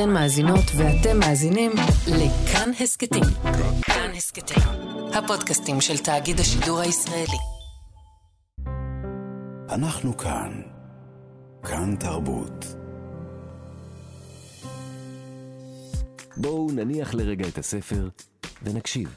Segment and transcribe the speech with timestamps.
[0.00, 1.70] אתן מאזינות ואתם מאזינים
[2.06, 3.22] לכאן הסכתים.
[3.82, 4.62] כאן הסכתים,
[5.14, 7.38] הפודקאסטים של תאגיד השידור הישראלי.
[9.68, 10.60] אנחנו כאן.
[11.62, 12.64] כאן תרבות.
[16.36, 18.08] בואו נניח לרגע את הספר
[18.62, 19.14] ונקשיב.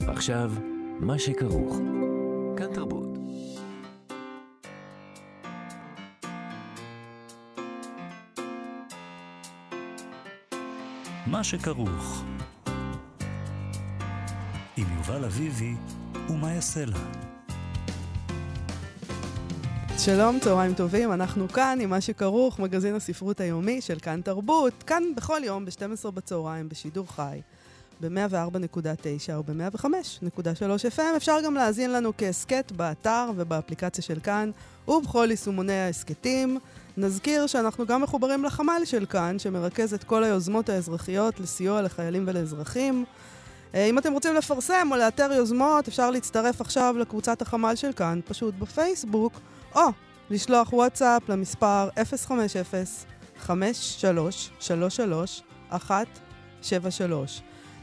[0.00, 0.52] עכשיו,
[1.00, 1.76] מה שכרוך.
[11.26, 12.24] מה שכרוך.
[14.76, 15.74] עם יובל אביבי
[16.28, 16.98] ומה יעשה לה.
[19.98, 25.02] שלום, צהריים טובים, אנחנו כאן עם מה שכרוך, מגזין הספרות היומי של כאן תרבות, כאן
[25.16, 27.40] בכל יום ב-12 בצהריים בשידור חי,
[28.00, 31.16] ב-104.9 או ב-105.3 FM.
[31.16, 34.50] אפשר גם להאזין לנו כהסכת באתר ובאפליקציה של כאן
[34.88, 36.58] ובכל יישומוני ההסכתים.
[36.96, 43.04] נזכיר שאנחנו גם מחוברים לחמ"ל של כאן, שמרכז את כל היוזמות האזרחיות לסיוע לחיילים ולאזרחים.
[43.74, 48.20] אה, אם אתם רוצים לפרסם או לאתר יוזמות, אפשר להצטרף עכשיו לקבוצת החמ"ל של כאן,
[48.24, 49.32] פשוט בפייסבוק,
[49.74, 49.82] או
[50.30, 51.88] לשלוח וואטסאפ למספר
[53.46, 53.46] 050-5333-173.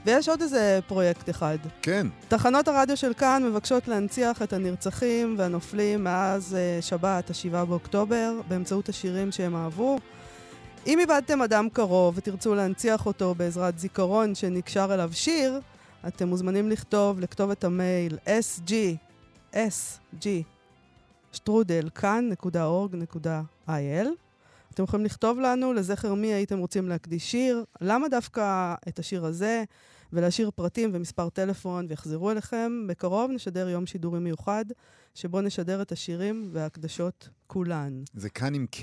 [0.05, 1.57] ויש עוד איזה פרויקט אחד.
[1.81, 2.07] כן.
[2.27, 8.89] תחנות הרדיו של כאן מבקשות להנציח את הנרצחים והנופלים מאז uh, שבת, ה-7 באוקטובר, באמצעות
[8.89, 9.97] השירים שהם אהבו.
[10.87, 15.59] אם איבדתם אדם קרוב ותרצו להנציח אותו בעזרת זיכרון שנקשר אליו שיר,
[16.07, 18.71] אתם מוזמנים לכתוב לכתובת המייל sg,
[19.53, 20.25] sg,
[21.31, 23.69] שטרודל, כאן.org.il.
[24.73, 29.63] אתם יכולים לכתוב לנו לזכר מי הייתם רוצים להקדיש שיר, למה דווקא את השיר הזה,
[30.13, 32.71] ולהשאיר פרטים ומספר טלפון ויחזרו אליכם.
[32.87, 34.65] בקרוב נשדר יום שידורי מיוחד,
[35.13, 38.03] שבו נשדר את השירים וההקדשות כולן.
[38.13, 38.79] זה כאן עם K,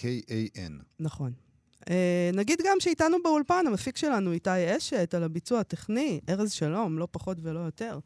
[0.00, 0.82] K-A-N.
[1.00, 1.32] נכון.
[1.80, 1.86] Uh,
[2.34, 7.38] נגיד גם שאיתנו באולפן, המפיק שלנו איתי אשת, על הביצוע הטכני, ארז שלום, לא פחות
[7.42, 7.98] ולא יותר.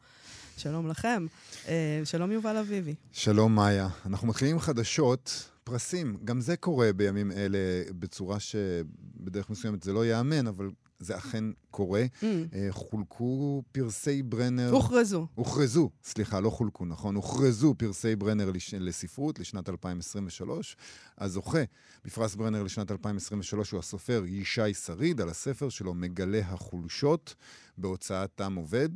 [0.57, 1.25] שלום לכם.
[1.65, 1.69] Uh,
[2.05, 2.95] שלום יובל אביבי.
[3.11, 3.87] שלום מאיה.
[4.05, 6.17] אנחנו מתחילים חדשות, פרסים.
[6.25, 7.57] גם זה קורה בימים אלה
[7.99, 12.05] בצורה שבדרך מסוימת זה לא ייאמן, אבל זה אכן קורה.
[12.05, 12.23] Mm.
[12.23, 14.71] Uh, חולקו פרסי ברנר...
[14.71, 15.27] הוכרזו.
[15.35, 17.15] הוכרזו, סליחה, לא חולקו, נכון.
[17.15, 18.73] הוכרזו פרסי ברנר לש...
[18.73, 20.75] לספרות לשנת 2023.
[21.17, 21.63] הזוכה
[22.05, 27.35] בפרס ברנר לשנת 2023 הוא הסופר ישי שריד, על הספר שלו מגלה החולשות
[27.77, 28.89] בהוצאת תם עובד.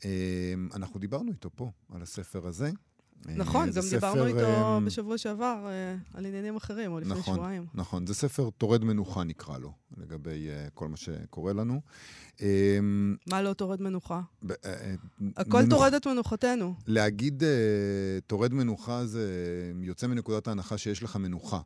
[0.00, 0.04] אה,
[0.74, 2.70] אנחנו דיברנו איתו פה על הספר הזה.
[3.26, 5.66] נכון, גם דיברנו איתו בשבוע שעבר
[6.14, 7.66] על עניינים אחרים, או לפני נכון, שבועיים.
[7.74, 11.80] נכון, זה ספר טורד מנוחה נקרא לו, לגבי כל מה שקורה לנו.
[13.26, 14.20] מה לא טורד מנוחה?
[14.46, 14.52] ב-
[15.36, 16.74] הכל מנוח- טורד את מנוחתנו.
[16.86, 17.42] להגיד
[18.26, 19.30] טורד מנוחה זה
[19.82, 21.60] יוצא מנקודת ההנחה שיש לך מנוחה.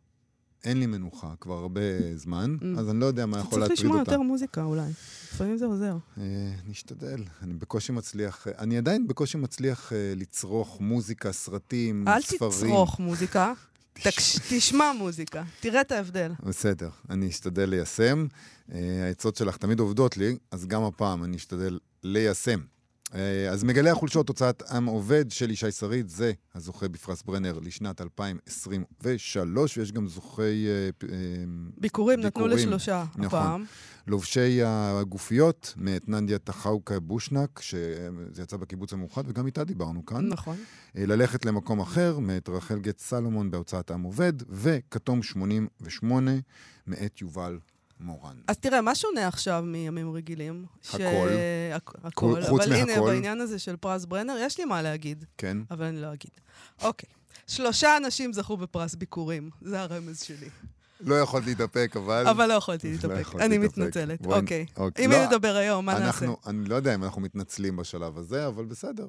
[0.65, 1.81] אין לי מנוחה כבר הרבה
[2.17, 2.79] זמן, Mm.
[2.81, 4.13] אז אני לא יודע מה יכול צריך להטריד לשמוע אותה.
[4.13, 4.91] יותר מוזיקה אולי.
[5.33, 5.97] לפעמים זה עוזר.
[6.19, 6.25] אה,
[6.69, 12.51] נשתדל, אני בקושי מצליח, אני עדיין בקושי מצליח אה, לצרוך מוזיקה, סרטים, אל ספרים.
[12.51, 13.53] תצרוך מוזיקה,
[14.51, 16.33] תשמע מוזיקה, תראה את ההבדל.
[16.43, 18.27] בסדר, אני אשתדל ליישם.
[18.73, 22.61] אה, העצות שלך תמיד עובדות לי, אז גם הפעם אני אשתדל ליישם.
[23.15, 28.01] אה, אז מגלה החולשות, הוצאת עם עובד של ישי שריד, זה הזוכה בפרס ברנר לשנת
[28.01, 31.17] 2023, ויש גם זוכי אה, אה,
[31.79, 33.25] ביקורים נתנו לשלושה נכון.
[33.41, 33.65] הפעם.
[34.07, 40.29] לובשי הגופיות, מאת ננדיה טחאוקה בושנק, שזה יצא בקיבוץ המאוחד, וגם איתה דיברנו כאן.
[40.29, 40.57] נכון.
[40.95, 46.31] ללכת למקום אחר, מאת רחל גט סלומון בהוצאת עם עובד, וכתום 88,
[46.87, 47.59] מאת יובל
[48.01, 48.37] מורן.
[48.49, 50.65] אז תראה, מה שונה עכשיו מימים רגילים?
[50.83, 51.29] ש- הכל.
[51.77, 52.43] הכ- הכל.
[52.49, 53.07] חוץ אבל הנה, מהכל.
[53.07, 55.57] בעניין הזה של פרס ברנר, יש לי מה להגיד, כן?
[55.71, 56.31] אבל אני לא אגיד.
[56.83, 57.09] אוקיי.
[57.47, 60.49] שלושה אנשים זכו בפרס ביקורים, זה הרמז שלי.
[61.01, 62.27] לא יכולת להתאפק, אבל...
[62.29, 63.35] אבל לא יכולתי לא להתאפק.
[63.41, 63.59] אני.
[63.59, 64.27] מתנצלת.
[64.27, 64.67] אוקיי.
[64.77, 65.05] אוקיי.
[65.05, 66.27] אם לא, היא נדבר היום, מה נעשה?
[66.47, 69.07] אני לא יודע אם אנחנו מתנצלים בשלב הזה, אבל בסדר.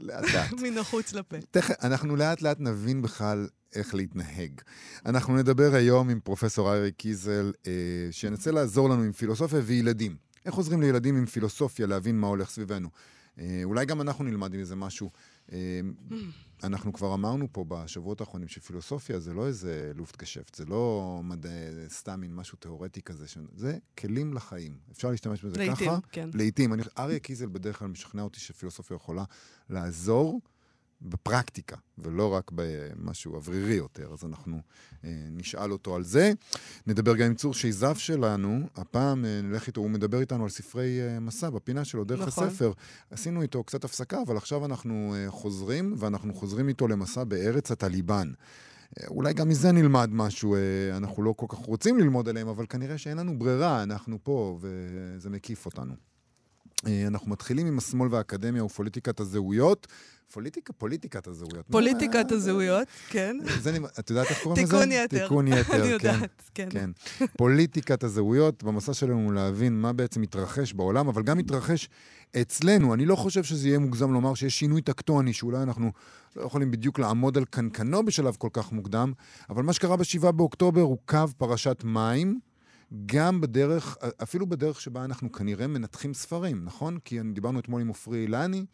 [0.00, 0.52] לאט לאט.
[0.62, 1.36] מן החוץ לפה.
[1.50, 4.60] תכף, אנחנו לאט לאט נבין בכלל איך להתנהג.
[5.06, 7.72] אנחנו נדבר היום עם פרופסור ארי קיזל, אה,
[8.10, 10.23] שינסה לעזור לנו עם פילוסופיה וילדים.
[10.44, 12.88] איך עוזרים לילדים עם פילוסופיה להבין מה הולך סביבנו?
[13.38, 15.10] אה, אולי גם אנחנו נלמד מזה משהו.
[15.52, 15.80] אה,
[16.64, 21.48] אנחנו כבר אמרנו פה בשבועות האחרונים שפילוסופיה זה לא איזה לופט גשפט, זה לא מדע,
[21.88, 24.78] סתם מין משהו תיאורטי כזה, ש- זה כלים לחיים.
[24.92, 25.98] אפשר להשתמש בזה לעתים, ככה.
[26.12, 26.28] כן.
[26.34, 26.72] לעתים.
[26.74, 29.24] אני- אריה קיזל בדרך כלל משכנע אותי שפילוסופיה יכולה
[29.70, 30.40] לעזור
[31.02, 34.60] בפרקטיקה, ולא רק במשהו אוורירי יותר, אז אנחנו
[35.04, 36.32] אה, נשאל אותו על זה.
[36.86, 41.00] נדבר גם עם צור שייזף שלנו, הפעם אה, נלך איתו, הוא מדבר איתנו על ספרי
[41.00, 42.48] אה, מסע בפינה שלו, דרך נכון.
[42.48, 42.72] הספר.
[43.10, 48.32] עשינו איתו קצת הפסקה, אבל עכשיו אנחנו אה, חוזרים, ואנחנו חוזרים איתו למסע בארץ הטליבן.
[49.08, 50.60] אולי גם מזה נלמד משהו, אה,
[50.96, 55.30] אנחנו לא כל כך רוצים ללמוד עליהם, אבל כנראה שאין לנו ברירה, אנחנו פה, וזה
[55.30, 55.94] מקיף אותנו.
[56.86, 59.86] אה, אנחנו מתחילים עם השמאל והאקדמיה ופוליטיקת הזהויות.
[60.32, 61.66] פוליטיקה, פוליטיקת הזהויות.
[61.70, 63.36] פוליטיקת מה- הזהויות, כן.
[63.60, 64.72] זה, את יודעת איך קוראים לזה?
[64.76, 65.22] תיקון יתר.
[65.22, 65.88] תיקון יתר, אני כן.
[65.90, 66.68] יודעת, כן.
[66.70, 66.90] כן.
[67.36, 71.88] פוליטיקת הזהויות, במסע שלנו להבין מה בעצם מתרחש בעולם, אבל גם מתרחש
[72.40, 72.94] אצלנו.
[72.94, 75.92] אני לא חושב שזה יהיה מוגזם לומר שיש שינוי טקטוני, שאולי אנחנו
[76.36, 79.12] לא יכולים בדיוק לעמוד על קנקנו בשלב כל כך מוקדם,
[79.50, 82.38] אבל מה שקרה ב-7 באוקטובר הוא קו פרשת מים.
[83.06, 86.98] גם בדרך, אפילו בדרך שבה אנחנו כנראה מנתחים ספרים, נכון?
[87.04, 88.64] כי דיברנו אתמול עם עופרי אילני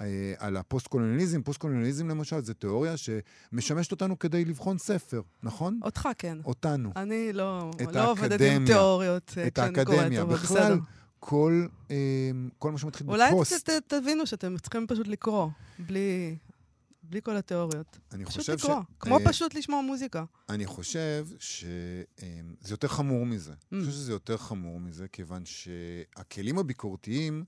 [0.00, 0.06] אה,
[0.38, 1.42] על הפוסט-קולוניאליזם.
[1.42, 5.80] פוסט-קולוניאליזם למשל זה תיאוריה שמשמשת אותנו כדי לבחון ספר, נכון?
[5.82, 6.38] אותך כן.
[6.44, 6.90] אותנו.
[6.96, 8.66] אני לא לא עובדת עם.
[8.66, 10.24] תיאוריות אה, את האקדמיה.
[10.24, 10.76] בכלל, בסדר.
[11.20, 11.96] כל, אה,
[12.58, 15.48] כל מה שמתחיל אולי בפוסט, ת- ת- תבינו שאתם צריכים פשוט לקרוא,
[15.78, 16.36] בלי
[17.12, 17.98] בלי כל התיאוריות.
[18.12, 18.64] אני פשוט חושב ש...
[18.64, 18.80] לקרוא.
[19.00, 20.24] כמו אה, פשוט לשמוע מוזיקה.
[20.48, 23.52] אני חושב שזה יותר חמור מזה.
[23.52, 23.66] Mm.
[23.72, 27.44] אני חושב שזה יותר חמור מזה, כיוון שהכלים הביקורתיים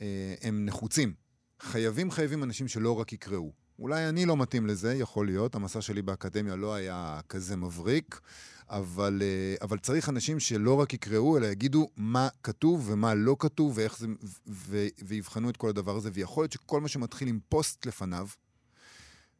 [0.00, 1.14] אה, הם נחוצים.
[1.60, 3.52] חייבים, חייבים אנשים שלא רק יקראו.
[3.78, 8.20] אולי אני לא מתאים לזה, יכול להיות, המסע שלי באקדמיה לא היה כזה מבריק,
[8.70, 13.72] אבל, אה, אבל צריך אנשים שלא רק יקראו, אלא יגידו מה כתוב ומה לא כתוב,
[13.78, 14.06] ואיך זה,
[14.48, 16.10] ו, ויבחנו את כל הדבר הזה.
[16.12, 18.28] ויכול להיות שכל מה שמתחיל עם פוסט לפניו,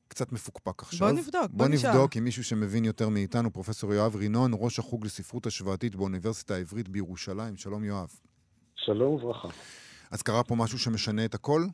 [0.09, 1.09] קצת מפוקפק עכשיו.
[1.09, 1.91] בוא נבדוק, בוא בוא נשאל.
[1.91, 6.89] נבדוק עם מישהו שמבין יותר מאיתנו, פרופסור יואב רינון, ראש החוג לספרות השוואתית באוניברסיטה העברית
[6.89, 7.57] בירושלים.
[7.57, 8.09] שלום יואב.
[8.77, 9.49] שלום וברכה.
[10.11, 11.67] אז קרה פה משהו שמשנה את הכל?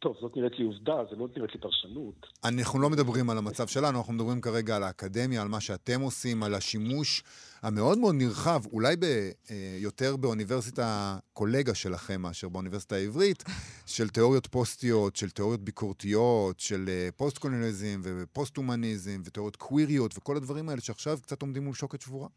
[0.00, 2.26] טוב, זאת נראית לי עובדה, זה לא נראית לי פרשנות.
[2.44, 6.42] אנחנו לא מדברים על המצב שלנו, אנחנו מדברים כרגע על האקדמיה, על מה שאתם עושים,
[6.42, 7.22] על השימוש
[7.62, 13.44] המאוד מאוד נרחב, אולי ב, אה, יותר באוניברסיטה קולגה שלכם מאשר באוניברסיטה העברית,
[13.86, 20.80] של תיאוריות פוסטיות, של תיאוריות ביקורתיות, של אה, פוסט-קולוניאליזם ופוסט-הומניזם ותיאוריות קוויריות וכל הדברים האלה
[20.80, 22.28] שעכשיו קצת עומדים מול שוקת שבורה.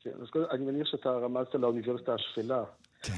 [0.00, 2.64] כן, אז אני מניח שאתה רמזת לאוניברסיטה השפויה.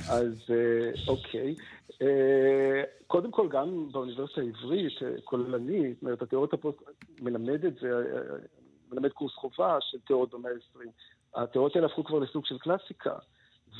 [0.08, 1.54] אז אה, אוקיי.
[2.02, 6.78] אה, קודם כל, גם באוניברסיטה העברית, אה, כוללנית, זאת אומרת, התיאוריות הפוסט...
[7.20, 7.88] מלמד את זה,
[8.92, 10.88] מלמד קורס חובה של תיאוריות במאה ה-20.
[11.34, 13.14] התיאוריות האלה הפכו כבר לסוג של קלאסיקה.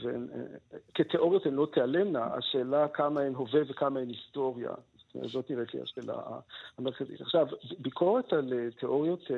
[0.03, 4.71] וכתיאוריות הן לא תיעלמנה, השאלה כמה הן הווה וכמה הן היסטוריה.
[5.15, 6.15] זאת נראית לי השאלה
[6.79, 7.21] המרכזית.
[7.21, 7.47] עכשיו,
[7.79, 9.31] ביקורת על תיאוריות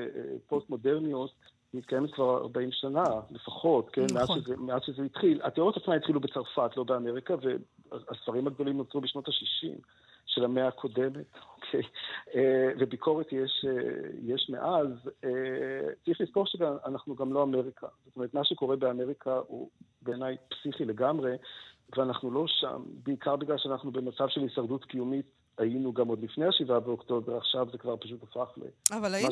[0.47, 1.31] פוסט-מודרניות
[1.75, 4.07] מתקיימת כבר 40 שנה לפחות, כן?
[4.15, 4.41] מאז נכון.
[4.41, 5.41] שזה, מאז שזה התחיל.
[5.45, 7.35] התיאוריות עצמן התחילו בצרפת, לא באמריקה,
[7.91, 9.81] והספרים הגדולים נוצרו בשנות ה-60
[10.27, 11.83] של המאה הקודמת, אוקיי?
[12.35, 14.89] אה, וביקורת יש, אה, יש מאז.
[15.25, 17.87] אה, צריך לזכור שאנחנו גם לא אמריקה.
[18.07, 19.71] זאת אומרת, מה שקורה באמריקה הוא
[20.03, 21.37] בעיניי פסיכי לגמרי,
[21.97, 25.27] ואנחנו לא שם, בעיקר בגלל שאנחנו במצב של הישרדות קיומית.
[25.59, 28.63] היינו גם עוד לפני השבעה באוקטובר, עכשיו זה כבר פשוט הפך ל...
[28.97, 29.31] אבל היינו.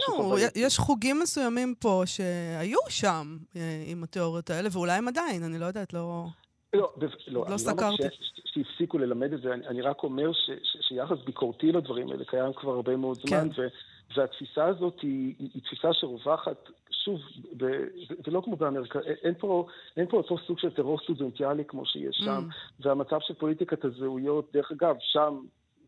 [0.57, 5.67] יש חוגים מסוימים פה שהיו שם אה, עם התיאוריות האלה, ואולי הם עדיין, אני לא
[5.67, 6.25] יודעת, לא...
[6.75, 8.03] לא, לא, לא אני סקרתי.
[8.03, 12.25] ש- שהפסיקו ללמד את זה, אני, אני רק אומר ש, ש, שיחס ביקורתי לדברים האלה
[12.25, 13.63] קיים כבר הרבה מאוד זמן, כן.
[13.63, 13.67] ו,
[14.17, 16.57] והתפיסה הזאת היא, היא, היא תפיסה שרווחת,
[17.05, 17.21] שוב,
[17.57, 17.69] ב, ב,
[18.27, 22.49] ולא כמו באמריקה, אין פה, אין פה אותו סוג של טרור סטודנטיאלי כמו שיש שם,
[22.51, 22.83] Mm.
[22.87, 25.37] והמצב של פוליטיקת הזהויות, דרך אגב, שם,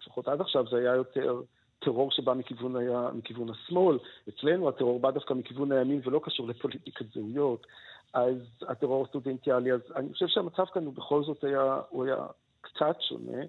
[0.08, 1.42] לפחות עד עכשיו זה היה יותר...
[1.80, 7.06] טרור שבא מכיוון, היה, מכיוון השמאל, אצלנו הטרור בא דווקא מכיוון הימין ולא קשור לפוליטיקת
[7.14, 7.66] זהויות.
[8.14, 8.36] אז
[8.68, 12.26] הטרור הסטודנטיאלי, אז אני חושב שהמצב כאן הוא בכל זאת היה, הוא היה
[12.60, 13.42] קצת שונה,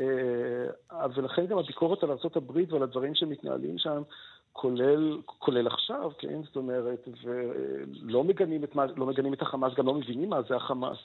[0.00, 4.02] אה, ולכן גם הביקורת על ארה"ב ועל הדברים שמתנהלים שם,
[4.52, 6.42] כולל, כולל עכשיו, כן?
[6.42, 10.98] זאת אומרת, ולא מגנים את, לא מגנים את החמאס, גם לא מבינים מה זה החמאס.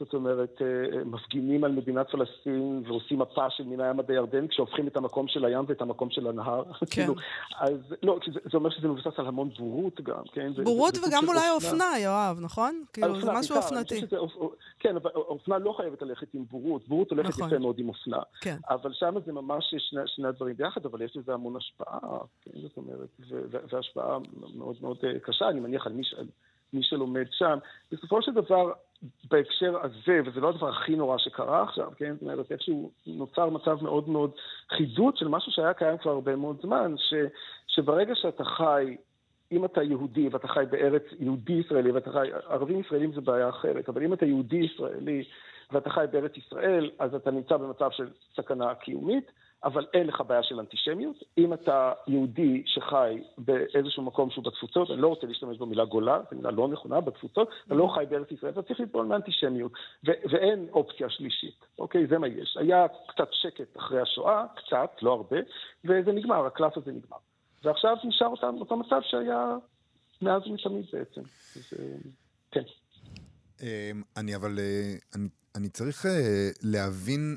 [0.00, 4.86] זאת אומרת, אה, מפגינים על מדינת פלסטין ועושים מפה של מן הים עד הירדן, כשהופכים
[4.88, 6.64] את המקום של הים ואת המקום של הנהר.
[6.64, 6.86] כן.
[6.94, 7.14] כאילו,
[7.60, 10.52] אז לא, זה, זה אומר שזה מבוסס על המון בורות גם, כן?
[10.64, 12.84] בורות זה- זה וגם אולי אופנה, יואב, נכון?
[12.92, 14.00] כאילו, זה משהו אופנתי.
[14.00, 17.48] שזה אופ- כן, אבל אופנה לא חייבת ללכת עם בורות, בורות הולכת נכון.
[17.48, 18.18] יפה מאוד עם אופנה.
[18.40, 18.56] כן.
[18.70, 21.98] אבל שם זה ממש שני, שני הדברים ביחד, אבל יש לזה המון השפעה,
[22.42, 23.08] כן, זאת אומרת,
[23.72, 24.18] והשפעה
[24.56, 26.14] מאוד מאוד אה, קשה, אני מניח, על מי, ש-
[26.72, 27.58] מי שלומד שם.
[27.92, 28.72] בסופו של דבר,
[29.30, 33.82] בהקשר הזה, וזה לא הדבר הכי נורא שקרה עכשיו, כן, זאת אומרת, איכשהו נוצר מצב
[33.82, 34.30] מאוד מאוד
[34.70, 37.14] חידוד של משהו שהיה קיים כבר הרבה מאוד זמן, ש,
[37.66, 38.96] שברגע שאתה חי
[39.52, 43.88] אם אתה יהודי ואתה חי בארץ יהודי ישראלי ואתה חי, ערבים ישראלים זה בעיה אחרת,
[43.88, 45.24] אבל אם אתה יהודי ישראלי
[45.72, 49.30] ואתה חי בארץ ישראל, אז אתה נמצא במצב של סכנה קיומית,
[49.66, 51.24] אבל אין לך בעיה של אנטישמיות.
[51.38, 56.36] אם אתה יהודי שחי באיזשהו מקום שהוא בתפוצות, אני לא רוצה להשתמש במילה גולה, זו
[56.36, 59.72] מילה לא נכונה, בתפוצות, אתה לא חי בארץ ישראל, אתה צריך לטבול מאנטישמיות.
[60.06, 62.06] ו- ואין אופציה שלישית, אוקיי?
[62.06, 62.56] זה מה יש.
[62.60, 65.36] היה קצת שקט אחרי השואה, קצת, לא הרבה,
[65.84, 67.16] וזה נגמר, הקלף הזה נגמר.
[67.64, 69.56] ועכשיו נשאר אותם, אותו מצב שהיה
[70.22, 71.20] מאז ומתמיד בעצם.
[71.56, 71.96] אז, אה,
[72.50, 72.62] כן.
[73.62, 77.36] אמ, אני אבל, אה, אני, אני צריך אה, להבין,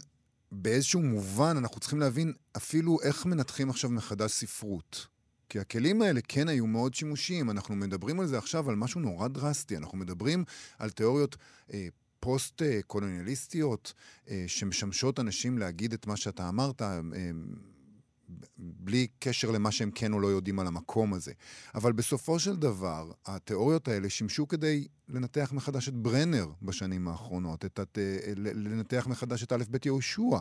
[0.51, 5.07] באיזשהו מובן, אנחנו צריכים להבין אפילו איך מנתחים עכשיו מחדש ספרות.
[5.49, 7.49] כי הכלים האלה כן היו מאוד שימושיים.
[7.49, 9.77] אנחנו מדברים על זה עכשיו, על משהו נורא דרסטי.
[9.77, 10.43] אנחנו מדברים
[10.79, 11.37] על תיאוריות
[11.73, 11.87] אה,
[12.19, 13.93] פוסט-קולוניאליסטיות,
[14.29, 16.81] אה, שמשמשות אנשים להגיד את מה שאתה אמרת.
[16.81, 16.99] אה,
[18.57, 21.31] בלי קשר למה שהם כן או לא יודעים על המקום הזה.
[21.75, 27.79] אבל בסופו של דבר, התיאוריות האלה שימשו כדי לנתח מחדש את ברנר בשנים האחרונות, את,
[27.79, 30.37] את, אה, לנתח מחדש את א' ב' יהושע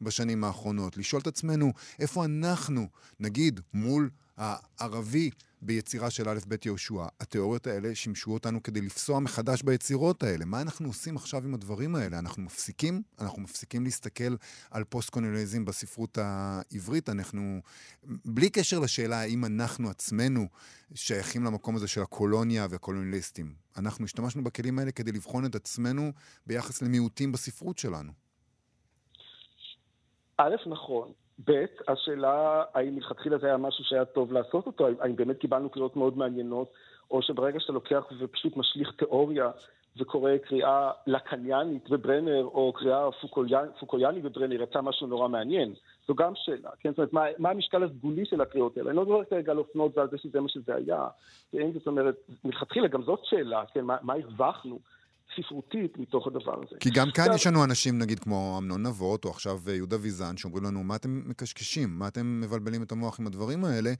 [0.00, 2.88] בשנים האחרונות, לשאול את עצמנו איפה אנחנו,
[3.20, 5.30] נגיד, מול הערבי
[5.62, 7.04] ביצירה של א' ב' יהושע.
[7.20, 10.44] התיאוריות האלה שימשו אותנו כדי לפסוע מחדש ביצירות האלה.
[10.44, 12.18] מה אנחנו עושים עכשיו עם הדברים האלה?
[12.18, 13.02] אנחנו מפסיקים?
[13.20, 14.36] אנחנו מפסיקים להסתכל
[14.70, 17.08] על פוסט-קולוניאליזם בספרות העברית?
[17.08, 17.60] אנחנו,
[18.04, 20.48] בלי קשר לשאלה האם אנחנו עצמנו
[20.94, 26.12] שייכים למקום הזה של הקולוניה והקולוניאליסטים, אנחנו השתמשנו בכלים האלה כדי לבחון את עצמנו
[26.46, 28.12] ביחס למיעוטים בספרות שלנו.
[30.36, 31.12] א', נכון.
[31.44, 35.96] ב', השאלה האם מלכתחילה זה היה משהו שהיה טוב לעשות אותו, האם באמת קיבלנו קריאות
[35.96, 36.72] מאוד מעניינות,
[37.10, 39.50] או שברגע שאתה לוקח ופשוט משליך תיאוריה
[39.96, 43.08] וקורא קריאה לקניאנית בברנר, או קריאה
[43.80, 45.74] פוקויאנית בברנר, יצא משהו נורא מעניין.
[46.08, 46.90] זו גם שאלה, כן?
[46.90, 48.90] זאת אומרת, מה, מה המשקל הסגולי של הקריאות האלה?
[48.90, 51.08] אני לא מדבר כרגע על אופנות ועל זה שזה מה שזה היה,
[51.52, 51.72] כן?
[51.72, 53.84] זאת אומרת, מלכתחילה גם זאת שאלה, כן?
[53.84, 54.78] מה, מה הרווחנו?
[55.36, 56.76] ספרותית מתוך הדבר הזה.
[56.80, 60.36] כי גם כאן יש לנו אנשים, נגיד, כמו אמנון נבות, או עכשיו אה, יהודה ויזן,
[60.36, 61.98] שאומרים לנו, מה אתם מקשקשים?
[61.98, 63.92] מה אתם מבלבלים את המוח עם הדברים האלה?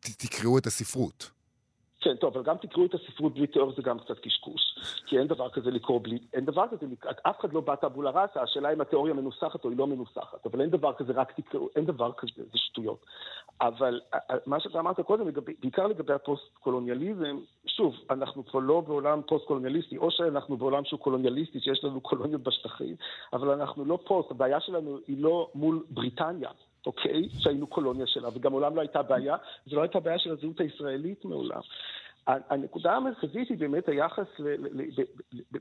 [0.00, 1.37] תקראו את הספרות.
[2.00, 4.78] כן, טוב, אבל גם תקראו את הספרות בלי תיאור זה גם קצת קשקוש.
[5.06, 6.18] כי אין דבר כזה לקרוא בלי...
[6.32, 6.86] אין דבר כזה,
[7.22, 10.46] אף אחד לא בא טבולה ראסה, השאלה אם התיאוריה מנוסחת או היא לא מנוסחת.
[10.46, 13.06] אבל אין דבר כזה, רק תקראו, אין דבר כזה, זה שטויות.
[13.60, 14.00] אבל
[14.46, 15.26] מה שאתה אמרת קודם,
[15.60, 21.84] בעיקר לגבי הפוסט-קולוניאליזם, שוב, אנחנו כבר לא בעולם פוסט-קולוניאליסטי, או שאנחנו בעולם שהוא קולוניאליסטי, שיש
[21.84, 22.96] לנו קולוניות בשטחים,
[23.32, 26.50] אבל אנחנו לא פוסט, הבעיה שלנו היא לא מול בריטניה.
[26.86, 27.28] אוקיי?
[27.38, 31.24] שהיינו קולוניה שלה, וגם מעולם לא הייתה בעיה, זו לא הייתה בעיה של הזהות הישראלית
[31.24, 31.60] מעולם.
[32.26, 34.26] הנקודה המרכזית היא באמת היחס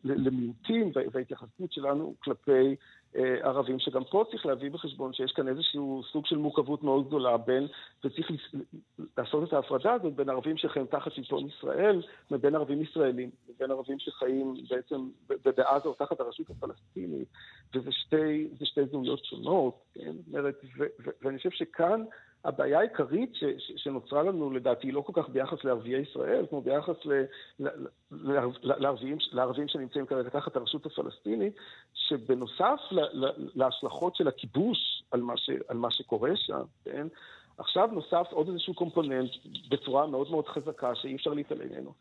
[0.04, 2.76] למיעוטים וההתייחסות שלנו כלפי
[3.16, 7.68] ערבים, שגם פה צריך להביא בחשבון שיש כאן איזשהו סוג של מורכבות מאוד גדולה בין,
[8.04, 8.32] וצריך
[9.18, 14.00] לעשות את ההפרדה הזאת בין ערבים שחיים תחת שלטון ישראל, ובין ערבים ישראלים, ובין ערבים
[14.00, 17.28] שחיים בעצם בעזה או תחת הרשות הפלסטינית,
[17.76, 20.16] וזה שתי, שתי זהויות שונות, כן?
[21.22, 22.04] ואני חושב שכאן
[22.46, 26.96] הבעיה העיקרית ש, ש, שנוצרה לנו, לדעתי, לא כל כך ביחס לערביי ישראל, כמו ביחס
[27.06, 27.14] ל,
[27.60, 31.54] ל, ל, לערבים, לערבים שנמצאים כרגע תחת הרשות הפלסטינית,
[31.94, 32.80] שבנוסף
[33.56, 37.08] להשלכות של הכיבוש על מה, ש, על מה שקורה שם, כן?
[37.58, 39.32] עכשיו נוסף עוד איזשהו קומפוננט
[39.70, 41.94] בצורה מאוד מאוד חזקה שאי אפשר להתעלם ממנו.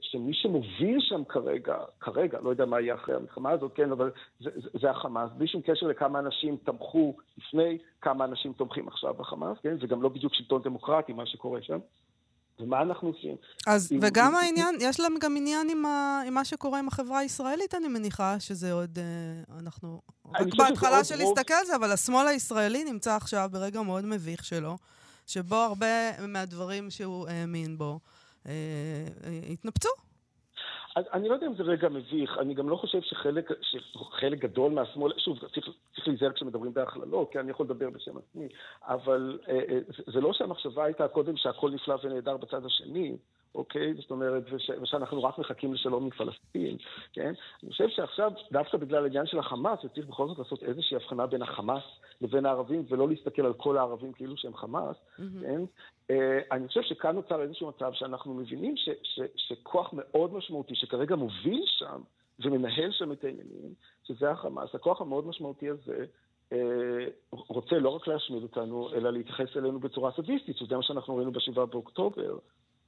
[0.00, 4.50] שמי שמוביל שם כרגע, כרגע, לא יודע מה יהיה אחרי המלחמה הזאת, כן, אבל זה,
[4.54, 9.58] זה, זה החמאס, בלי שום קשר לכמה אנשים תמכו לפני, כמה אנשים תומכים עכשיו בחמאס,
[9.62, 11.78] כן, זה גם לא בדיוק שלטון דמוקרטי, מה שקורה שם.
[12.60, 13.36] ומה אנחנו עושים?
[13.66, 14.88] אז, עם, וגם עם, העניין, עם...
[14.88, 18.72] יש להם גם עניין עם, ה, עם מה שקורה עם החברה הישראלית, אני מניחה, שזה
[18.72, 20.00] עוד, אה, אנחנו
[20.34, 24.78] רק בהתחלה של להסתכל על זה, אבל השמאל הישראלי נמצא עכשיו ברגע מאוד מביך שלו,
[25.26, 28.00] שבו הרבה מהדברים שהוא האמין בו,
[28.46, 28.52] אה,
[29.52, 29.88] התנפצו.
[31.12, 35.12] אני לא יודע אם זה רגע מביך, אני גם לא חושב שחלק, שחלק גדול מהשמאל,
[35.18, 38.48] שוב, צריך, צריך להיזהר כשמדברים בהכללות, כי אני יכול לדבר בשם עצמי,
[38.82, 43.16] אבל אה, אה, זה לא שהמחשבה הייתה קודם שהכל נפלא ונהדר בצד השני,
[43.54, 43.94] אוקיי?
[43.94, 46.76] זאת אומרת, וש, ושאנחנו רק מחכים לשלום עם פלסטין,
[47.12, 47.32] כן?
[47.62, 51.42] אני חושב שעכשיו, דווקא בגלל העניין של החמאס, וצריך בכל זאת לעשות איזושהי הבחנה בין
[51.42, 51.82] החמאס
[52.20, 55.22] לבין הערבים, ולא להסתכל על כל הערבים כאילו שהם חמאס, mm-hmm.
[55.40, 55.60] כן?
[56.08, 56.12] Uh,
[56.52, 61.62] אני חושב שכאן נוצר איזשהו מצב שאנחנו מבינים ש, ש, שכוח מאוד משמעותי, שכרגע מוביל
[61.66, 62.00] שם
[62.40, 63.74] ומנהל שם את העניינים,
[64.04, 66.04] שזה החמאס, הכוח המאוד משמעותי הזה,
[66.50, 66.54] uh,
[67.30, 71.64] רוצה לא רק להשמיד אותנו, אלא להתייחס אלינו בצורה סדיסטית, שזה מה שאנחנו ראינו ב-7
[71.64, 72.38] באוקטובר.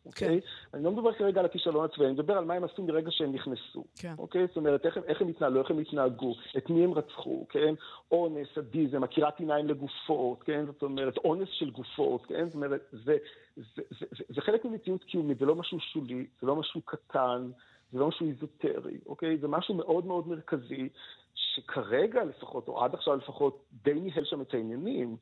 [0.06, 0.40] אוקיי?
[0.40, 0.46] כן.
[0.74, 3.32] אני לא מדבר כרגע על הכישלון הצבאי, אני מדבר על מה הם עשו מרגע שהם
[3.32, 3.84] נכנסו.
[3.96, 4.14] כן.
[4.18, 4.46] אוקיי?
[4.46, 7.74] זאת אומרת, איך, איך הם התנהלו, איך הם התנהגו, את מי הם רצחו, כן?
[8.12, 10.66] אונס, סדיזם, עקירת עיניים לגופות, כן?
[10.66, 12.46] זאת אומרת, אונס של גופות, כן?
[12.46, 13.16] זאת אומרת, זה, זה,
[13.56, 17.50] זה, זה, זה, זה חלק ממציאות קיומית, זה לא משהו שולי, זה לא משהו קטן,
[17.92, 19.38] זה לא משהו איזוטרי, אוקיי?
[19.38, 20.88] זה משהו מאוד מאוד מרכזי,
[21.34, 25.16] שכרגע לפחות, או עד עכשיו לפחות, די ניהל שם את העניינים.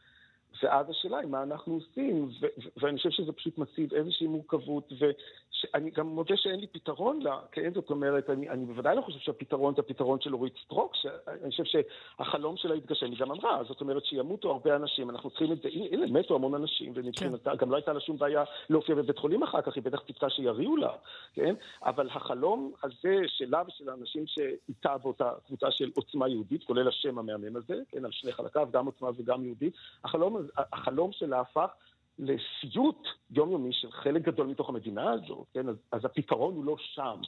[0.62, 5.90] ואז השאלה היא מה אנחנו עושים, ו- ואני חושב שזה פשוט מציב איזושהי מורכבות, ואני
[5.90, 7.72] גם מודה שאין לי פתרון לה, כן?
[7.74, 11.64] זאת אומרת, אני, אני בוודאי לא חושב שהפתרון זה הפתרון של אורית סטרוק, שאני חושב
[11.64, 15.68] שהחלום שלה התגשם, היא גם אמרה, זאת אומרת שימותו הרבה אנשים, אנחנו צריכים את זה,
[15.72, 17.56] הנה, מתו המון אנשים, ומבחינתה, כן.
[17.56, 20.76] גם לא הייתה לה שום בעיה להופיע בבית חולים אחר כך, היא בטח ציפתה שיריעו
[20.76, 20.92] לה,
[21.34, 21.54] כן?
[21.82, 27.56] אבל החלום הזה שלה ושל האנשים שאיתה באותה קבוצה של עוצמה יהודית, כולל השם המהמם
[27.56, 29.74] הזה, כן, על שני חלקיו, גם עוצמה וגם יהודית,
[30.04, 31.70] החלום, החלום שלה הפך
[32.18, 35.68] לסיוט יומיומי של חלק גדול מתוך המדינה הזו, כן?
[35.68, 37.20] אז, אז הפתרון הוא לא שם.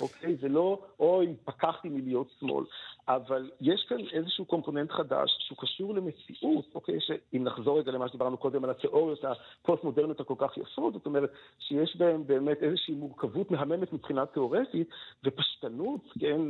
[0.00, 0.36] אוקיי?
[0.36, 2.64] זה לא, אוי, פקחתי מלהיות שמאל.
[3.08, 6.98] אבל יש כאן איזשהו קומפוננט חדש שהוא קשור למציאות, אוקיי?
[7.00, 11.96] שאם נחזור רגע למה שדיברנו קודם על התיאוריות הפוסט-מודרניות הכל כך יפות, זאת אומרת שיש
[11.96, 14.88] בהן באמת איזושהי מורכבות מהממת מבחינה תיאורטית,
[15.24, 16.40] ופשטנות, כן,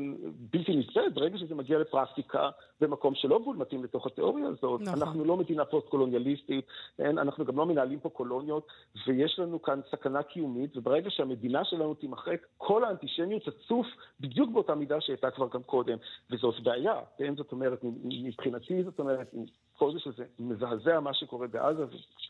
[0.53, 4.81] בלתי נצפית, ברגע שזה מגיע לפרקטיקה במקום שלא גבול מתאים לתוך התיאוריה הזאת.
[4.81, 5.03] נכון.
[5.03, 6.65] אנחנו לא מדינה פוסט-קולוניאליסטית,
[6.97, 7.19] כן?
[7.19, 8.67] אנחנו גם לא מנהלים פה קולוניות,
[9.07, 13.87] ויש לנו כאן סכנה קיומית, וברגע שהמדינה שלנו תימחק, כל האנטישמיות תצוף
[14.21, 15.99] בדיוק באותה מידה שהייתה כבר גם קודם.
[16.31, 17.37] וזאת בעיה, כן?
[17.37, 19.35] זאת אומרת, מבחינתי, זאת אומרת,
[19.79, 21.85] כל זה שזה מזעזע מה שקורה בעזה,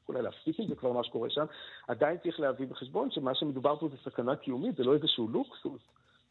[0.07, 1.45] ואולי להפסיק עם זה כבר מה שקורה שם,
[1.89, 5.83] עדיין צריך להביא בחשבון שמה שמדובר פה זה סכנה קיומית, זה לא איזשהו לוקסוס.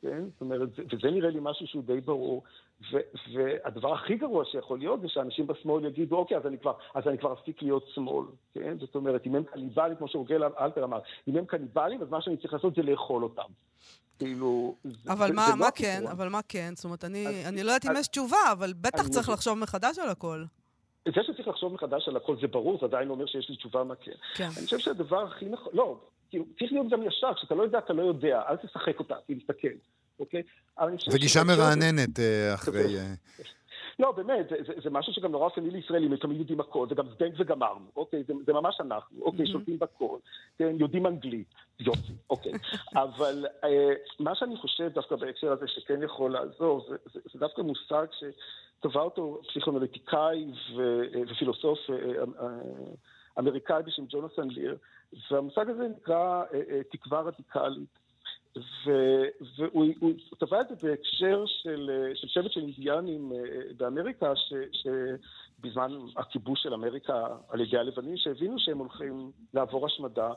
[0.02, 0.24] כן?
[0.34, 2.44] זאת אומרת, וזה נראה לי משהו שהוא די ברור.
[2.92, 7.08] ו- והדבר הכי גרוע שיכול להיות זה שאנשים בשמאל יגידו, אוקיי, אז אני כבר, אז
[7.08, 8.78] אני כבר אפסיק להיות שמאל, כן?
[8.80, 12.38] זאת אומרת, אם הם קניבלים, כמו שרוגל אלתר אמר, אם הם קניבלים, אז מה שאני
[12.38, 13.52] צריך לעשות זה לאכול אותם.
[14.20, 14.76] כאילו...
[15.08, 16.04] אבל זה, מה, זה מה לא כן?
[16.12, 16.74] אבל מה כן?
[16.76, 20.00] זאת אומרת, אני, אז, אני לא יודעת אם יש תשובה, אבל בטח צריך לחשוב מחדש
[20.00, 20.44] על הכל.
[21.06, 23.84] זה שצריך לחשוב מחדש על הכל זה ברור, זה עדיין לא אומר שיש לי תשובה
[23.84, 24.12] מה כן.
[24.36, 24.50] כן.
[24.58, 26.00] אני חושב שהדבר הכי נכון, לא,
[26.30, 29.68] כאילו, צריך להיות גם ישר, כשאתה לא יודע, אתה לא יודע, אל תשחק אותה, תסתכל,
[30.20, 30.44] אוקיי?
[31.10, 32.96] זו גישה מרעננת אה, אחרי...
[34.00, 36.86] אה, לא, באמת, זה, זה, זה משהו שגם נורא פמילי ישראלי, הם תמיד יודעים הכל,
[36.90, 38.24] זה גם זבנג וגמרנו, אוקיי?
[38.28, 39.46] זה, זה ממש אנחנו, אוקיי?
[39.46, 39.52] Mm-hmm.
[39.52, 40.18] שולטים בכל,
[40.58, 40.76] כן?
[40.80, 42.52] יודעים אנגלית, יופי, אוקיי.
[43.04, 47.62] אבל אה, מה שאני חושב דווקא בהקשר הזה שכן יכול לעזור, זה, זה, זה דווקא
[47.62, 51.02] מושג שטבע אותו פסיכואנליטיקאי ו,
[51.32, 51.96] ופילוסוף אה,
[52.42, 52.48] אה,
[53.40, 54.78] אמריקאי בשם ג'ונתן ליר,
[55.32, 58.00] והמושג הזה נקרא אה, אה, תקווה רדיקלית.
[59.58, 63.38] והוא טבע את זה בהקשר של, של שבט של אינדיאנים אה,
[63.78, 70.32] באמריקה, ש, שבזמן הכיבוש של אמריקה על ידי הלבנים, שהבינו שהם הולכים לעבור השמדה,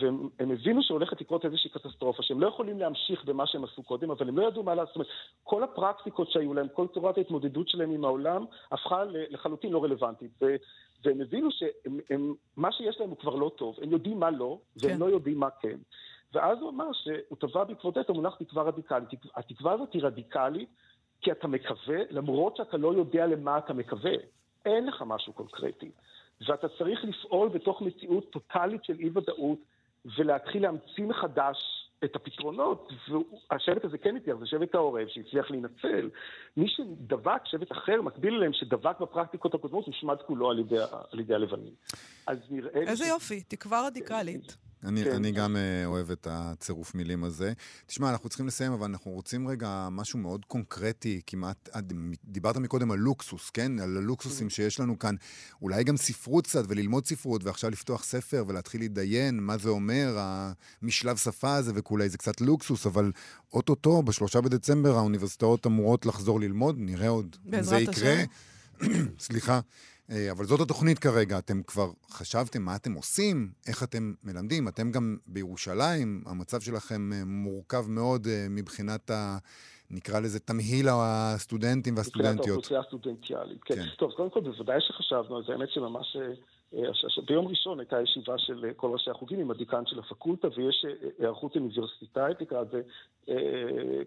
[0.00, 4.28] והם הבינו שהולכת לקרות איזושהי קטסטרופה, שהם לא יכולים להמשיך במה שהם עשו קודם, אבל
[4.28, 4.88] הם לא ידעו מה לעשות.
[4.88, 5.08] זאת אומרת,
[5.44, 10.30] כל הפרקטיקות שהיו להם, כל צורת ההתמודדות שלהם עם העולם, הפכה לחלוטין לא רלוונטית.
[11.04, 14.98] והם הבינו שמה שיש להם הוא כבר לא טוב, הם יודעים מה לא, והם כן.
[14.98, 15.76] לא יודעים מה כן.
[16.36, 19.08] ואז הוא אמר שהוא טבע בעקבות את המונח תקווה רדיקלית.
[19.34, 20.68] התקווה הזאת היא רדיקלית
[21.20, 24.12] כי אתה מקווה, למרות שאתה לא יודע למה אתה מקווה.
[24.64, 25.90] אין לך משהו קונקרטי.
[26.48, 29.58] ואתה צריך לפעול בתוך מציאות טוטאלית של אי-ודאות
[30.18, 31.56] ולהתחיל להמציא מחדש
[32.04, 32.92] את הפתרונות,
[33.50, 36.10] והשבט הזה כן הצליח, זה שבט העורב שהצליח להינצל.
[36.56, 40.78] מי שדבק, שבט אחר, מקביל אליהם, שדבק בפרקטיקות הקודמות, הושמד כולו על ידי,
[41.12, 41.72] על ידי הלבנים.
[42.26, 42.70] אז נראה...
[42.80, 43.08] איזה ש...
[43.08, 44.56] יופי, תקווה רדיקלית.
[44.84, 45.10] אני, כן.
[45.10, 47.52] אני גם uh, אוהב את הצירוף מילים הזה.
[47.86, 51.68] תשמע, אנחנו צריכים לסיים, אבל אנחנו רוצים רגע משהו מאוד קונקרטי, כמעט,
[52.24, 53.78] דיברת מקודם על לוקסוס, כן?
[53.78, 55.14] על הלוקסוסים שיש לנו כאן.
[55.62, 61.16] אולי גם ספרות קצת, וללמוד ספרות, ועכשיו לפתוח ספר ולהתחיל להתדיין מה זה אומר, המשלב
[61.16, 63.12] שפה הזה וכולי, זה קצת לוקסוס, אבל
[63.52, 68.14] אוטוטו, בשלושה בדצמבר, האוניברסיטאות אמורות לחזור ללמוד, נראה עוד אם זה יקרה.
[69.18, 69.60] סליחה.
[70.10, 71.38] אה, אבל זאת התוכנית כרגע.
[71.38, 74.68] אתם כבר חשבתם מה אתם עושים, איך אתם מלמדים.
[74.68, 79.38] אתם גם בירושלים, המצב שלכם אה, מורכב מאוד אה, מבחינת ה...
[79.90, 82.36] נקרא לזה תמהיל הסטודנטים והסטודנטיות.
[82.36, 83.74] מבחינת האוכלוסייה הסטודנטיאלית, כן.
[83.74, 83.84] כן.
[83.98, 85.52] טוב, קודם כל, בוודאי שחשבנו זה.
[85.52, 86.16] האמת שממש
[87.26, 91.08] ביום ראשון הייתה ישיבה של אה, כל ראשי החוגים עם הדיקן של הפקולטה, ויש אה,
[91.18, 92.82] היערכות אוניברסיטאית, נקרא לזה,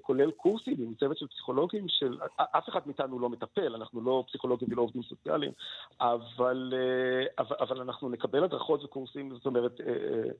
[0.01, 4.67] כולל קורסים עם צוות של פסיכולוגים, של אף אחד מאיתנו לא מטפל, אנחנו לא פסיכולוגים
[4.71, 5.51] ולא עובדים סוציאליים,
[6.01, 6.73] אבל,
[7.39, 9.81] אבל, אבל אנחנו נקבל הדרכות וקורסים, זאת אומרת,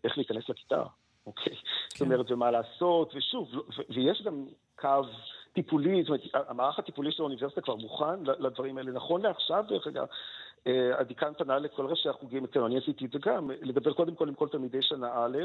[0.04, 0.84] איך להיכנס לכיתה,
[1.26, 1.56] אוקיי?
[1.56, 1.62] כן.
[1.90, 3.50] זאת אומרת, ומה לעשות, ושוב,
[3.90, 5.02] ויש גם קו...
[5.54, 8.92] טיפולי, זאת אומרת, המערך הטיפולי של האוניברסיטה כבר מוכן לדברים האלה.
[8.92, 10.08] נכון לעכשיו, דרך אגב, אה,
[11.00, 14.36] הדיקן פנה לכל ראשי החוגים אצלנו, אני עשיתי את זה גם, לדבר קודם כל עם
[14.36, 15.38] כל תלמידי שנה א',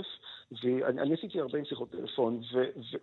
[0.62, 2.40] ואני עשיתי הרבה עם שיחות טלפון,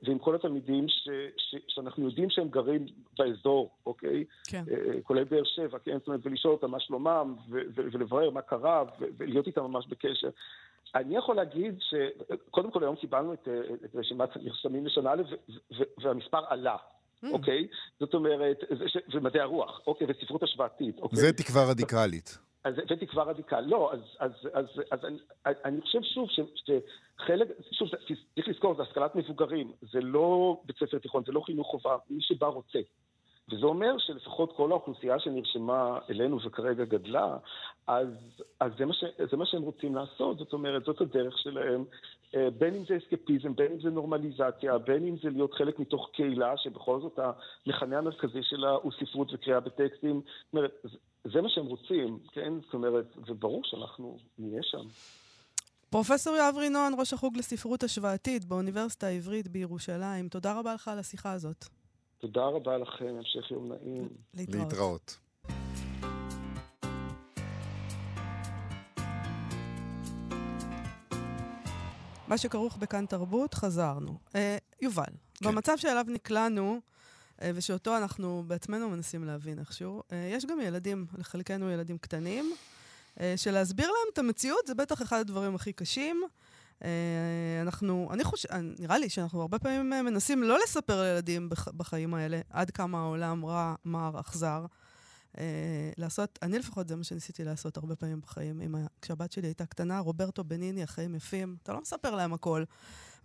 [0.04, 2.86] ועם כל התלמידים ש, ש, שאנחנו יודעים שהם גרים
[3.20, 4.24] באזור, אוקיי?
[4.48, 4.64] כן.
[4.72, 5.98] אה, כולל באר שבע, כן?
[5.98, 8.84] זאת אומרת, ולשאול אותם מה שלומם, ולברר מה קרה,
[9.18, 10.30] ולהיות איתם ממש בקשר.
[10.96, 13.48] אני יכול להגיד שקודם כל היום קיבלנו את,
[13.86, 15.22] את רשימת נרשמים לשנה א',
[15.98, 16.76] והמספר עלה.
[17.24, 17.28] Mm.
[17.32, 17.68] אוקיי?
[18.00, 18.58] זאת אומרת,
[19.14, 20.08] זה מדעי הרוח, אוקיי?
[20.10, 21.00] וספרות השוואתית.
[21.00, 21.20] אוקיי?
[21.20, 22.38] זה תקווה רדיקלית.
[22.64, 23.62] אז הבאתי כבר רדיקל.
[23.62, 27.90] לא, אז, אז, אז, אז אני, אני חושב שוב ש, שחלק, שוב,
[28.36, 32.22] צריך לזכור, זה השכלת מבוגרים, זה לא בית ספר תיכון, זה לא חינוך חובה, מי
[32.22, 32.80] שבא רוצה.
[33.52, 37.38] וזה אומר שלפחות כל האוכלוסייה שנרשמה אלינו וכרגע גדלה,
[37.88, 38.08] אז,
[38.60, 41.86] אז זה, מה ש, זה מה שהם רוצים לעשות, זאת אומרת, זאת הדרך שלהם,
[42.36, 46.10] אה, בין אם זה אסקפיזם, בין אם זה נורמליזציה, בין אם זה להיות חלק מתוך
[46.14, 50.86] קהילה, שבכל זאת המכנה המרכזי שלה הוא ספרות וקריאה בטקסטים, זאת אומרת,
[51.24, 52.54] זה מה שהם רוצים, כן?
[52.66, 54.88] זאת אומרת, וברור שאנחנו נהיה שם.
[55.90, 61.32] פרופסור יואב רינון, ראש החוג לספרות השוואתית באוניברסיטה העברית בירושלים, תודה רבה לך על השיחה
[61.32, 61.81] הזאת.
[62.22, 64.10] תודה רבה לכם, המשך יום נעים.
[64.34, 64.64] להתראות.
[64.64, 65.18] להתראות.
[72.28, 74.18] מה שכרוך בכאן תרבות, חזרנו.
[74.36, 75.04] אה, יובל,
[75.34, 75.50] כן.
[75.50, 76.80] במצב שאליו נקלענו,
[77.42, 82.54] אה, ושאותו אנחנו בעצמנו מנסים להבין איכשהו, אה, יש גם ילדים, לחלקנו ילדים קטנים,
[83.20, 86.24] אה, שלהסביר להם את המציאות זה בטח אחד הדברים הכי קשים.
[86.84, 91.68] אה, אנחנו, אני חושב, נראה לי שאנחנו הרבה פעמים אה, מנסים לא לספר לילדים בח,
[91.68, 94.66] בחיים האלה עד כמה העולם רע, מר, אכזר.
[95.38, 98.76] אה, לעשות, אני לפחות זה מה שניסיתי לעשות הרבה פעמים בחיים.
[98.76, 98.86] ה...
[99.02, 102.64] כשהבת שלי הייתה קטנה, רוברטו בניני, החיים יפים, אתה לא מספר להם הכל.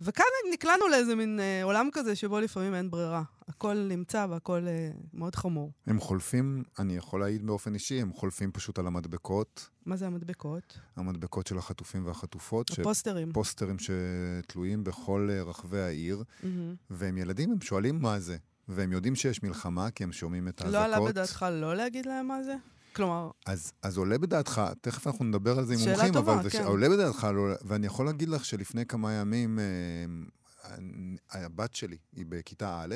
[0.01, 3.23] וכאן נקלענו לאיזה מין אה, עולם כזה שבו לפעמים אין ברירה.
[3.47, 5.71] הכל נמצא והכל אה, מאוד חמור.
[5.87, 10.79] הם חולפים, אני יכול להעיד באופן אישי, הם חולפים פשוט על המדבקות, מה זה המדבקות?
[10.95, 12.67] המדבקות של החטופים והחטופות.
[12.67, 13.31] ש- הפוסטרים.
[13.33, 16.75] פוסטרים שתלויים בכל אה, רחבי העיר, מהמם.
[16.89, 18.37] והם ילדים, הם שואלים מה זה.
[18.67, 20.89] והם יודעים שיש מלחמה, כי הם שומעים את האזעקות.
[20.89, 22.55] לא עלה בדעתך לא להגיד להם מה זה?
[22.97, 26.49] כלומר, אז, אז עולה בדעתך, תכף אנחנו נדבר על זה עם מומחים, טובה, אבל זה
[26.49, 26.63] כן.
[26.63, 32.81] עולה בדעתך, לא, ואני יכול להגיד לך שלפני כמה ימים, אה, הבת שלי, היא בכיתה
[32.81, 32.95] א',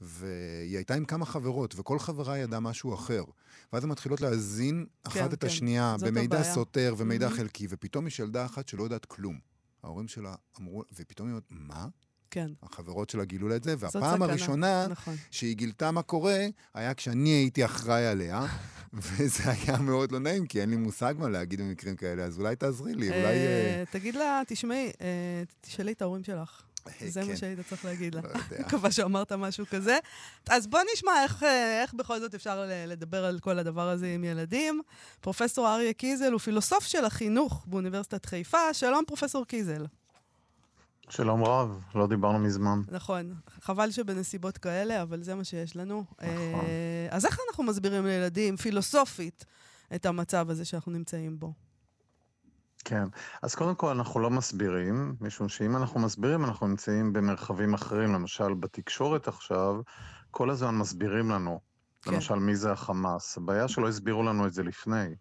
[0.00, 3.24] והיא הייתה עם כמה חברות, וכל חברה ידעה משהו אחר.
[3.72, 5.46] ואז הן מתחילות להזין אחת כן, את כן.
[5.46, 6.54] השנייה במידע הבעיה.
[6.54, 7.38] סותר ומידע מהמם.
[7.38, 9.38] חלקי, ופתאום יש ילדה אחת שלא יודעת כלום.
[9.82, 11.86] ההורים שלה אמרו, ופתאום היא אומרת, מה?
[12.32, 12.50] כן.
[12.62, 14.24] החברות שלה גילו לה את זה, והפעם סכנה.
[14.24, 15.16] הראשונה נכון.
[15.30, 18.46] שהיא גילתה מה קורה, היה כשאני הייתי אחראי עליה,
[19.02, 22.56] וזה היה מאוד לא נעים, כי אין לי מושג מה להגיד במקרים כאלה, אז אולי
[22.56, 23.24] תעזרי לי, אולי...
[23.24, 23.32] אה,
[23.78, 26.62] אה, תגיד לה, תשמעי, אה, תשאלי את ההורים שלך.
[27.08, 27.28] זה כן.
[27.28, 28.20] מה שהיית צריך להגיד לה.
[28.20, 28.66] לא יודע.
[28.66, 29.98] מקווה שאמרת משהו כזה.
[30.48, 31.42] אז בוא נשמע איך,
[31.82, 34.82] איך בכל זאת אפשר לדבר על כל הדבר הזה עם ילדים.
[35.20, 38.74] פרופסור אריה קיזל הוא פילוסוף של החינוך באוניברסיטת חיפה.
[38.74, 39.84] שלום, פרופסור קיזל.
[41.12, 42.82] שלום רב, לא דיברנו מזמן.
[42.88, 45.98] נכון, חבל שבנסיבות כאלה, אבל זה מה שיש לנו.
[45.98, 46.24] נכון.
[46.24, 49.44] אה, אז איך אנחנו מסבירים לילדים, פילוסופית,
[49.94, 51.52] את המצב הזה שאנחנו נמצאים בו?
[52.84, 53.04] כן,
[53.42, 58.54] אז קודם כל אנחנו לא מסבירים, משום שאם אנחנו מסבירים אנחנו נמצאים במרחבים אחרים, למשל
[58.54, 59.74] בתקשורת עכשיו,
[60.30, 61.60] כל הזמן מסבירים לנו,
[62.02, 62.14] כן.
[62.14, 63.36] למשל מי זה החמאס.
[63.36, 65.14] הבעיה שלא הסבירו לנו את זה לפני.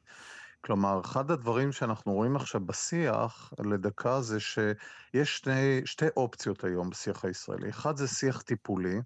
[0.61, 7.25] כלומר, אחד הדברים שאנחנו רואים עכשיו בשיח לדקה זה שיש שני, שתי אופציות היום בשיח
[7.25, 7.69] הישראלי.
[7.69, 9.01] אחד זה שיח טיפולי,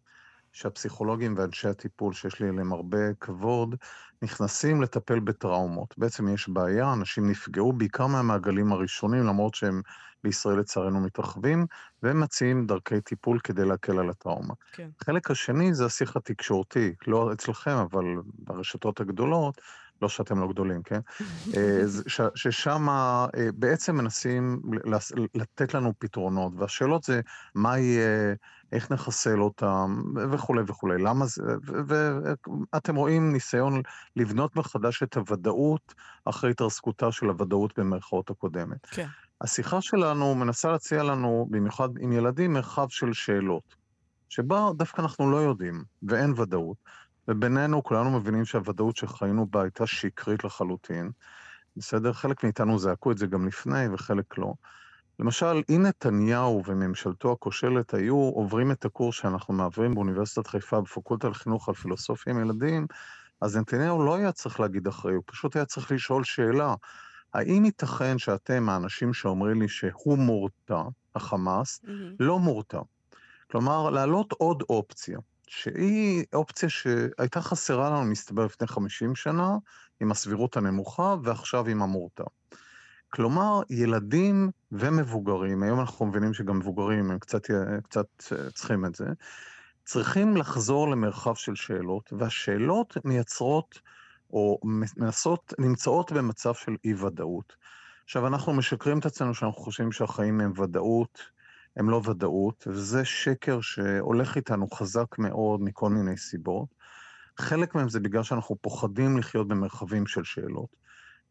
[0.54, 3.76] שהפסיכולוגים ואנשי הטיפול, שיש לי אליהם הרבה כבוד,
[4.22, 5.98] נכנסים לטפל בטראומות.
[5.98, 9.82] בעצם יש בעיה, אנשים נפגעו בעיקר מהמעגלים הראשונים, למרות שהם
[10.24, 11.66] בישראל לצערנו מתרחבים,
[12.04, 14.54] והם מציעים דרכי טיפול כדי להקל על הטראומה.
[14.72, 14.90] כן.
[15.02, 19.62] החלק השני זה השיח התקשורתי, לא אצלכם, אבל ברשתות הגדולות,
[20.02, 21.00] לא שאתם לא גדולים, כן?
[21.58, 21.82] אה,
[22.36, 24.62] ששם אה, בעצם מנסים
[25.36, 27.22] לתת לנו פתרונות, והשאלות זה
[27.56, 28.34] מה יהיה,
[28.72, 31.04] איך נחסל אותם, וכולי וכולי.
[31.04, 33.82] למה זה, ואתם רואים ניסיון
[34.16, 35.94] לבנות מחדש את הוודאות
[36.26, 38.86] אחרי התרסקותה של הוודאות במרכאות הקודמת.
[38.86, 39.08] כן.
[39.42, 43.76] השיחה שלנו מנסה להציע לנו, במיוחד עם ילדים, מרחב של שאלות,
[44.30, 46.78] שבה דווקא אנחנו לא יודעים, ואין ודאות,
[47.28, 51.12] ובינינו כולנו מבינים שהוודאות שחיינו בה הייתה שקרית לחלוטין.
[51.78, 52.14] בסדר?
[52.14, 54.54] חלק מאיתנו זעקו את זה גם לפני וחלק לא.
[55.20, 61.70] למשל, אם נתניהו וממשלתו הכושלת היו עוברים את הקורס שאנחנו מעבירים באוניברסיטת חיפה בפקולטה לחינוך
[61.70, 62.88] על פילוסופיה עם ילדים,
[63.42, 66.76] אז נתניהו לא היה צריך להגיד אחרי, הוא פשוט היה צריך לשאול שאלה.
[67.34, 70.82] האם ייתכן שאתם, האנשים שאומרים לי שהוא מורתע,
[71.16, 72.16] החמאס, מהמם.
[72.20, 72.80] לא מורתע?
[73.52, 79.58] כלומר, להעלות עוד אופציה, שהיא אופציה שהייתה חסרה לנו, מסתבר, לפני 50 שנה,
[80.02, 82.24] עם הסבירות הנמוכה, ועכשיו עם המורתע.
[83.10, 87.48] כלומר, ילדים ומבוגרים, היום אנחנו מבינים שגם מבוגרים הם קצת,
[87.84, 89.06] קצת אה, צריכים את זה,
[89.86, 93.80] צריכים לחזור למרחב של שאלות, והשאלות מייצרות
[94.34, 94.60] או
[94.98, 97.56] מנסות, נמצאות במצב של אי-ודאות.
[98.04, 101.35] עכשיו, אנחנו משקרים את עצמנו שאנחנו חושבים שהחיים הם ודאות,
[101.78, 106.68] הם לא ודאות, וזה שקר שהולך איתנו חזק מאוד מכל מיני סיבות.
[107.40, 110.76] חלק מהם זה בגלל שאנחנו פוחדים לחיות במרחבים של שאלות.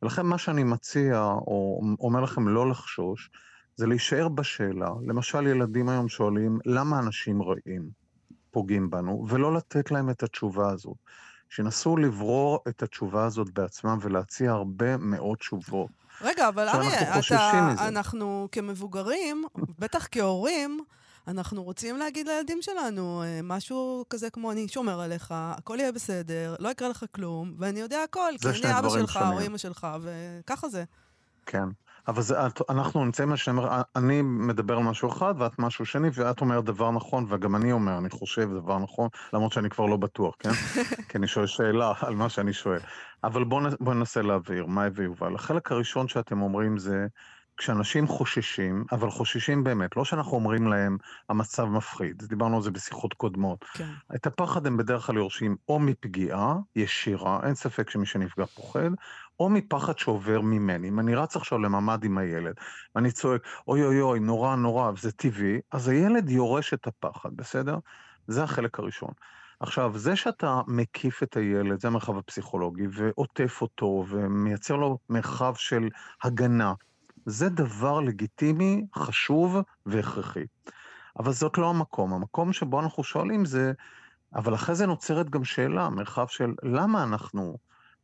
[0.02, 3.30] ולכן מה שאני מציע, או אומר לכם לא לחשוש,
[3.76, 4.90] זה להישאר בשאלה.
[5.06, 7.90] למשל, ילדים היום שואלים, למה אנשים רעים
[8.50, 10.96] פוגעים בנו, ולא לתת להם את התשובה הזאת.
[11.48, 16.03] שינסו לברור את התשובה הזאת בעצמם ולהציע הרבה מאוד תשובות.
[16.20, 17.74] רגע, אבל אריה, אתה.
[17.88, 19.44] אנחנו כמבוגרים,
[19.78, 20.80] בטח כהורים,
[21.28, 26.54] אנחנו רוצים להגיד לילדים שלנו אה, משהו כזה כמו, אני שומר עליך, הכל יהיה בסדר,
[26.58, 29.40] לא יקרה לך כלום, ואני יודע הכל, כי אני אבא שלך או שונים.
[29.50, 30.84] אמא שלך, וככה זה.
[31.46, 31.64] כן.
[32.08, 36.08] אבל זה, את, אנחנו נמצאים על אומר, אני מדבר על משהו אחד ואת משהו שני,
[36.14, 39.96] ואת אומרת דבר נכון, וגם אני אומר, אני חושב דבר נכון, למרות שאני כבר לא
[39.96, 40.50] בטוח, כן?
[41.08, 42.80] כי אני שואל שאלה על מה שאני שואל.
[43.24, 45.34] אבל בואו בוא ננסה להבהיר, מה הביא יובל?
[45.34, 47.06] החלק הראשון שאתם אומרים זה,
[47.56, 50.96] כשאנשים חוששים, אבל חוששים באמת, לא שאנחנו אומרים להם,
[51.28, 53.64] המצב מפחיד, דיברנו על זה בשיחות קודמות.
[53.64, 53.88] כן.
[54.14, 58.90] את הפחד הם בדרך כלל יורשים או מפגיעה ישירה, אין ספק שמי שנפגע פוחד,
[59.40, 60.88] או מפחד שעובר ממני.
[60.88, 62.54] אם אני רץ עכשיו לממ"ד עם הילד,
[62.94, 67.78] ואני צועק, אוי אוי אוי, נורא נורא, וזה טבעי, אז הילד יורש את הפחד, בסדר?
[68.26, 69.10] זה החלק הראשון.
[69.60, 75.88] עכשיו, זה שאתה מקיף את הילד, זה המרחב הפסיכולוגי, ועוטף אותו, ומייצר לו מרחב של
[76.22, 76.72] הגנה,
[77.26, 79.56] זה דבר לגיטימי, חשוב
[79.86, 80.44] והכרחי.
[81.18, 82.12] אבל זאת לא המקום.
[82.12, 83.72] המקום שבו אנחנו שואלים זה,
[84.34, 87.58] אבל אחרי זה נוצרת גם שאלה, מרחב של למה אנחנו,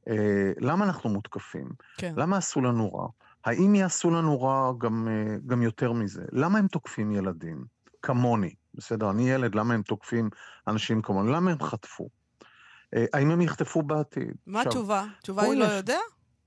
[0.08, 1.68] אה, למה אנחנו מותקפים?
[1.96, 2.14] כן.
[2.16, 3.08] למה עשו לנו רע?
[3.44, 6.22] האם יעשו לנו רע גם, אה, גם יותר מזה?
[6.32, 7.64] למה הם תוקפים ילדים?
[8.02, 9.10] כמוני, בסדר?
[9.10, 10.30] אני ילד, למה הם תוקפים
[10.68, 11.32] אנשים כמוני?
[11.32, 12.08] למה הם חטפו?
[12.94, 14.34] אה, האם הם יחטפו בעתיד?
[14.46, 15.04] מה התשובה?
[15.18, 15.98] התשובה היא לא יודע?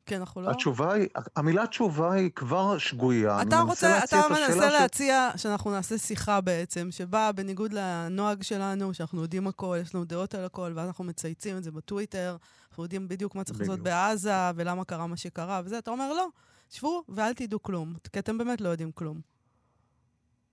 [0.05, 0.49] כן, אנחנו לא...
[0.49, 3.41] התשובה היא, המילה תשובה היא כבר שגויה.
[3.41, 9.21] אתה רוצה, אתה מנסה ש- להציע שאנחנו נעשה שיחה בעצם, שבה בניגוד לנוהג שלנו, שאנחנו
[9.21, 12.37] יודעים הכל, יש לנו דעות על הכל, ואז אנחנו מצייצים את זה בטוויטר,
[12.69, 13.79] אנחנו יודעים בדיוק מה צריך לעשות.
[13.79, 16.27] בעזה, ולמה קרה מה שקרה, וזה, אתה אומר, לא,
[16.69, 19.32] שבו ואל תדעו כלום, כי אתם באמת לא יודעים כלום.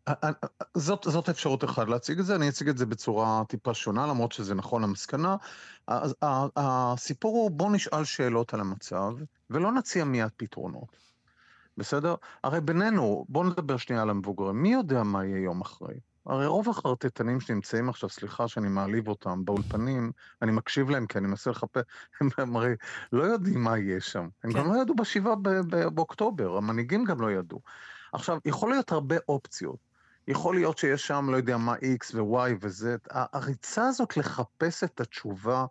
[0.08, 0.30] אה,
[0.74, 4.32] זאת, זאת אפשרות אחת להציג את זה, אני אציג את זה בצורה טיפה שונה, למרות
[4.32, 5.36] שזה נכון למסקנה.
[6.56, 9.12] הסיפור הוא, בוא נשאל שאלות על המצב,
[9.50, 10.96] ולא נציע מיד פתרונות.
[11.76, 12.14] בסדר?
[12.44, 16.00] הרי בינינו, בואו נדבר שנייה על המבוגרים, מי יודע מה יהיה יום אחרי?
[16.26, 21.26] הרי רוב החרטטנים שנמצאים עכשיו, סליחה שאני מעליב אותם, באולפנים, אני מקשיב להם כי אני
[21.26, 21.82] מנסה לחפש,
[22.38, 22.74] הם הרי
[23.12, 24.28] לא יודעים מה יהיה שם.
[24.44, 24.58] הם כן.
[24.58, 25.34] גם לא ידעו בשבעה
[25.94, 27.60] באוקטובר, המנהיגים גם לא ידעו.
[28.12, 29.89] עכשיו, יכול להיות הרבה אופציות.
[30.28, 32.86] יכול להיות שיש שם, לא יודע מה, X ו-Y ו-Z.
[33.10, 35.64] הריצה הזאת לחפש את התשובה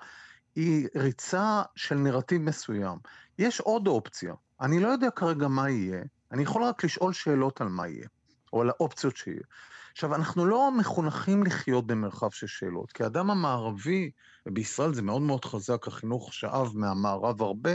[0.56, 2.98] היא ריצה של נרטיב מסוים.
[3.40, 4.34] יש עוד אופציה.
[4.62, 8.08] אני לא יודע כרגע מה יהיה, אני יכול רק לשאול שאלות על מה יהיה,
[8.54, 9.42] או על האופציות שיהיה.
[9.92, 14.12] עכשיו, אנחנו לא מחונכים לחיות במרחב של שאלות, כי האדם המערבי,
[14.46, 17.72] ובישראל זה מאוד מאוד חזק, החינוך שאב מהמערב הרבה,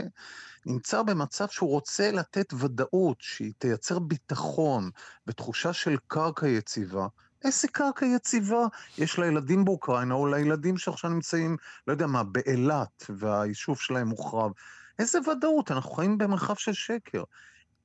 [0.66, 4.90] נמצא במצב שהוא רוצה לתת ודאות, שהיא תייצר ביטחון
[5.27, 7.07] ותחושה של קרקע יציבה.
[7.44, 8.66] איזה קרקע יציבה
[8.98, 14.53] יש לילדים באוקראינה, או לילדים שעכשיו נמצאים, לא יודע מה, באילת, והיישוב שלהם מוחרב.
[14.98, 15.70] איזה ודאות?
[15.70, 17.22] אנחנו חיים במרחב של שקר.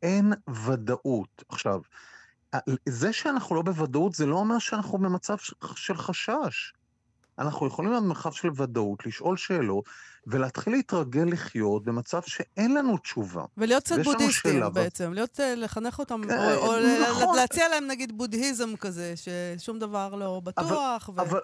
[0.02, 0.34] אין
[0.66, 1.44] ודאות.
[1.50, 1.82] עכשיו,
[2.90, 5.36] זה שאנחנו לא בוודאות, זה לא אומר שאנחנו במצב
[5.76, 6.74] של חשש.
[7.40, 9.86] אנחנו יכולים במרחב של ודאות, לשאול שאלות,
[10.28, 13.44] ולהתחיל להתרגל לחיות במצב שאין לנו תשובה.
[13.58, 16.74] ולהיות קצת בודהיסטים שאלה, בעצם, להיות, אה, לחנך אותם, כן, או, או
[17.12, 17.36] נכון.
[17.36, 21.22] להציע להם נגיד בודהיזם כזה, ששום דבר לא בטוח, ו...
[21.22, 21.40] אבל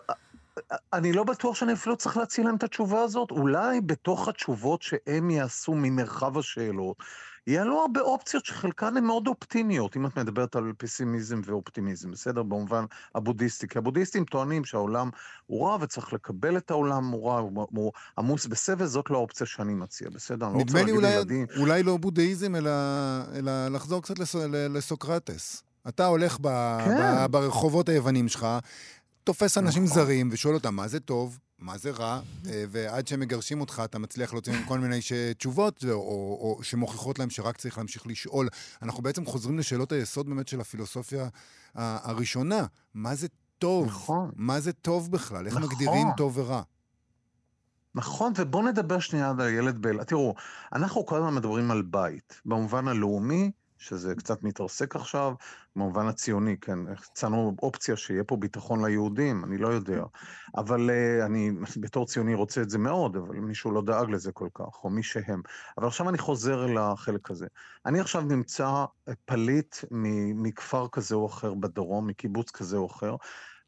[0.94, 3.32] אני לא בטוח שאני אפילו צריך להציע להם את התשובה הזאת.
[3.32, 6.98] אולי בתוך התשובות שהם יעשו ממרחב השאלות,
[7.48, 12.44] יעלו הרבה אופציות שחלקן הן מאוד אופטימיות, אם את מדברת על פסימיזם ואופטימיזם, בסדר?
[12.44, 13.68] במובן הבודהיסטי.
[13.68, 15.10] כי הבודהיסטים טוענים שהעולם
[15.46, 19.74] הוא רע וצריך לקבל את העולם הוא רע, הוא, עמוס בסבל, זאת לא האופציה שאני
[19.74, 20.48] מציע, בסדר?
[20.48, 21.46] אני לא נדמה לי אולי, לילדים...
[21.58, 22.72] אולי לא בודהיזם, אלא,
[23.36, 24.36] אלא לחזור קצת לס,
[24.70, 25.64] לסוקרטס.
[25.88, 27.28] אתה הולך ב, כן.
[27.28, 28.48] ב, ברחובות היוונים שלך,
[29.24, 29.96] תופס אנשים נכון.
[29.96, 34.00] זרים ושואל אותם מה זה טוב, מה זה רע, אה, ועד שהם מגרשים אותך, אתה
[34.00, 35.00] מצליח להוציא מהם כל מיני.
[35.38, 38.48] תשובות, או, או, שמוכיחות להם שרק צריך להמשיך לשאול.
[38.82, 41.28] אנחנו בעצם חוזרים לשאלות היסוד באמת של הפילוסופיה
[41.76, 42.66] הראשונה.
[42.94, 43.28] מה זה
[43.60, 43.88] טוב?
[43.88, 44.32] נכון.
[44.36, 45.46] מה זה טוב בכלל?
[45.46, 45.70] איך נכון.
[45.70, 46.62] מגדירים טוב ורע?
[47.96, 50.08] נכון, ובואו נדבר שנייה על הילד באילת.
[50.08, 50.36] תראו,
[50.74, 55.34] אנחנו כל הזמן מדברים על בית, במובן הלאומי, שזה קצת מתרסק עכשיו,
[55.76, 60.04] במובן הציוני, כן, הצענו אופציה שיהיה פה ביטחון ליהודים, אני לא יודע.
[60.56, 64.50] אבל uh, אני בתור ציוני רוצה את זה מאוד, אבל מישהו לא דאג לזה כל
[64.54, 65.42] כך, או מי שהם.
[65.78, 67.48] אבל עכשיו אני חוזר אל החלק הזה.
[67.86, 68.86] אני עכשיו נמצא
[69.26, 69.76] פליט
[70.36, 73.16] מכפר כזה או אחר בדרום, מקיבוץ כזה או אחר,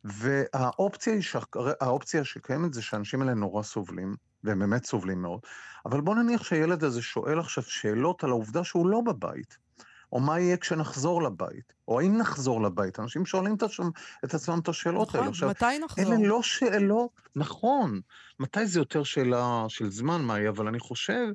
[0.03, 1.39] והאופציה היא, שה-
[1.81, 5.39] האופציה שקיימת זה שהאנשים האלה נורא סובלים, והם באמת סובלים מאוד.
[5.85, 9.66] אבל בוא נניח שהילד הזה שואל עכשיו שאלות על העובדה שהוא לא בבית.
[10.11, 12.99] או מה יהיה כשנחזור לבית, או האם נחזור לבית.
[12.99, 13.89] אנשים שואלים את, השם,
[14.25, 15.29] את עצמם את השאלות נכון, האלה.
[15.31, 16.13] עכשיו, מתי נחזור?
[16.13, 18.01] אלה לא שאלות, נכון.
[18.39, 21.27] מתי זה יותר שאלה של זמן, מאי, אבל אני חושב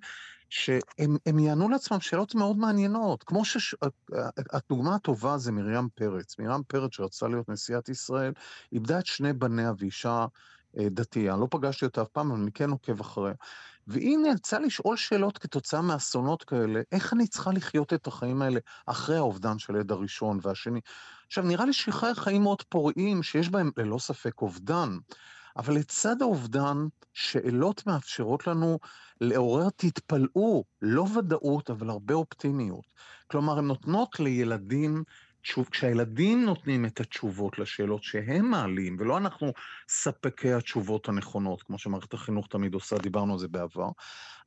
[0.49, 3.25] שהם הם יענו לעצמם שאלות מאוד מעניינות.
[3.25, 6.39] כמו שהדוגמה הטובה זה מרים פרץ.
[6.39, 8.33] מרים פרץ, שרצתה להיות נשיאת ישראל,
[8.73, 10.27] איבדה את שני בניה ואישה
[10.79, 11.37] אה, דתייה.
[11.37, 13.35] לא פגשתי אותה אף פעם, אבל אני כן עוקב אחריה.
[13.87, 19.17] והיא נאלצה לשאול שאלות כתוצאה מאסונות כאלה, איך אני צריכה לחיות את החיים האלה אחרי
[19.17, 20.81] האובדן של עד הראשון והשני.
[21.27, 24.89] עכשיו, נראה לי שחי חיים מאוד פוריים, שיש בהם ללא ספק אובדן,
[25.57, 26.77] אבל לצד האובדן,
[27.13, 28.79] שאלות מאפשרות לנו
[29.21, 32.85] לעורר, תתפלאו, לא ודאות, אבל הרבה אופטימיות.
[33.31, 35.05] כלומר, הן נותנות לילדים
[35.43, 39.53] תשוב, כשהילדים נותנים את התשובות לשאלות שהם מעלים, ולא אנחנו
[39.89, 43.89] ספקי התשובות הנכונות, כמו שמערכת החינוך תמיד עושה, דיברנו על זה בעבר,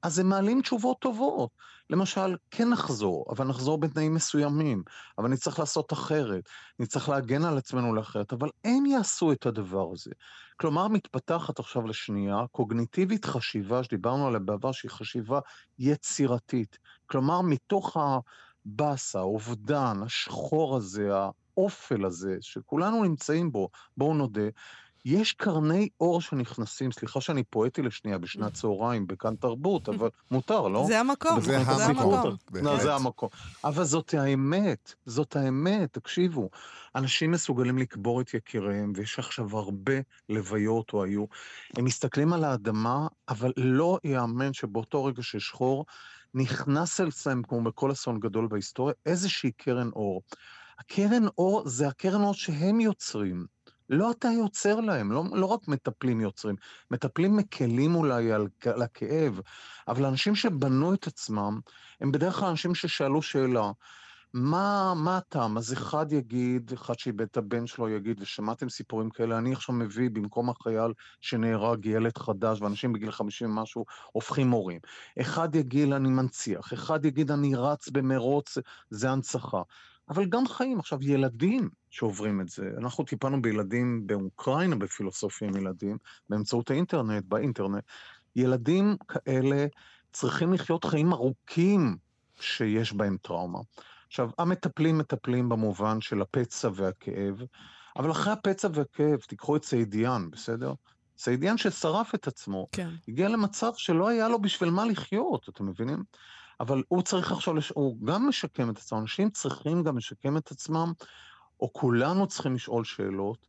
[0.03, 1.49] אז הם מעלים תשובות טובות.
[1.89, 4.83] למשל, כן נחזור, אבל נחזור בתנאים מסוימים,
[5.17, 10.11] אבל נצטרך לעשות אחרת, נצטרך להגן על עצמנו לאחרת, אבל הם יעשו את הדבר הזה.
[10.57, 15.39] כלומר, מתפתחת עכשיו לשנייה קוגניטיבית חשיבה, שדיברנו עליה בעבר, שהיא חשיבה
[15.79, 16.77] יצירתית.
[17.05, 18.19] כלומר, מתוך ה...
[18.65, 24.49] הבאסה, האובדן, השחור הזה, האופל הזה, שכולנו נמצאים בו, בואו נודה,
[25.05, 30.85] יש קרני אור שנכנסים, סליחה שאני פואטי לשנייה בשנת צהריים בכאן תרבות, אבל מותר, לא?
[30.87, 32.35] זה המקום, זה המקום.
[32.53, 33.29] לא, זה המקום.
[33.63, 36.49] אבל זאת האמת, זאת האמת, תקשיבו.
[36.95, 39.93] אנשים מסוגלים לקבור את יקיריהם, ויש עכשיו הרבה
[40.29, 41.25] לוויות או היו.
[41.77, 45.85] הם מסתכלים על האדמה, אבל לא ייאמן שבאותו רגע של שחור,
[46.35, 50.21] נכנס אצלם, כמו בכל אסון גדול בהיסטוריה, איזושהי קרן אור.
[50.79, 53.45] הקרן אור זה הקרן אור שהם יוצרים.
[53.89, 56.55] לא אתה יוצר להם, לא, לא רק מטפלים יוצרים,
[56.91, 59.39] מטפלים מקלים אולי על, על הכאב,
[59.87, 61.59] אבל אנשים שבנו את עצמם,
[62.01, 63.71] הם בדרך כלל אנשים ששאלו שאלה,
[64.33, 65.57] מה, מה הטעם?
[65.57, 70.09] אז אחד יגיד, אחד שאיבד את הבן שלו יגיד, ושמעתם סיפורים כאלה, אני עכשיו מביא
[70.09, 74.79] במקום החייל שנהרג ילד חדש, ואנשים בגיל 50 ומשהו הופכים מורים.
[75.21, 78.57] אחד יגיד, אני מנציח, אחד יגיד, אני רץ במרוץ,
[78.89, 79.61] זה הנצחה.
[80.09, 80.79] אבל גם חיים.
[80.79, 85.97] עכשיו, ילדים שעוברים את זה, אנחנו טיפלנו בילדים באוקראינה בפילוסופיה עם ילדים,
[86.29, 87.83] באמצעות האינטרנט, באינטרנט.
[88.35, 89.65] ילדים כאלה
[90.13, 91.97] צריכים לחיות חיים ארוכים
[92.39, 93.59] שיש בהם טראומה.
[94.07, 97.41] עכשיו, המטפלים מטפלים במובן של הפצע והכאב,
[97.95, 100.73] אבל אחרי הפצע והכאב, תיקחו את סעידיאן, בסדר?
[101.17, 102.89] סעידיאן ששרף את עצמו, כן.
[103.07, 106.03] הגיע למצב שלא היה לו בשביל מה לחיות, אתם מבינים?
[106.59, 107.71] אבל הוא צריך עכשיו, לש...
[107.75, 110.93] הוא גם משקם את עצמם, אנשים צריכים גם לשקם את עצמם,
[111.59, 113.47] או כולנו צריכים לשאול שאלות,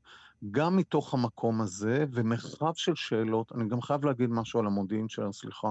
[0.50, 5.32] גם מתוך המקום הזה, ומרחב של שאלות, אני גם חייב להגיד משהו על המודיעין שלנו,
[5.32, 5.68] סליחה.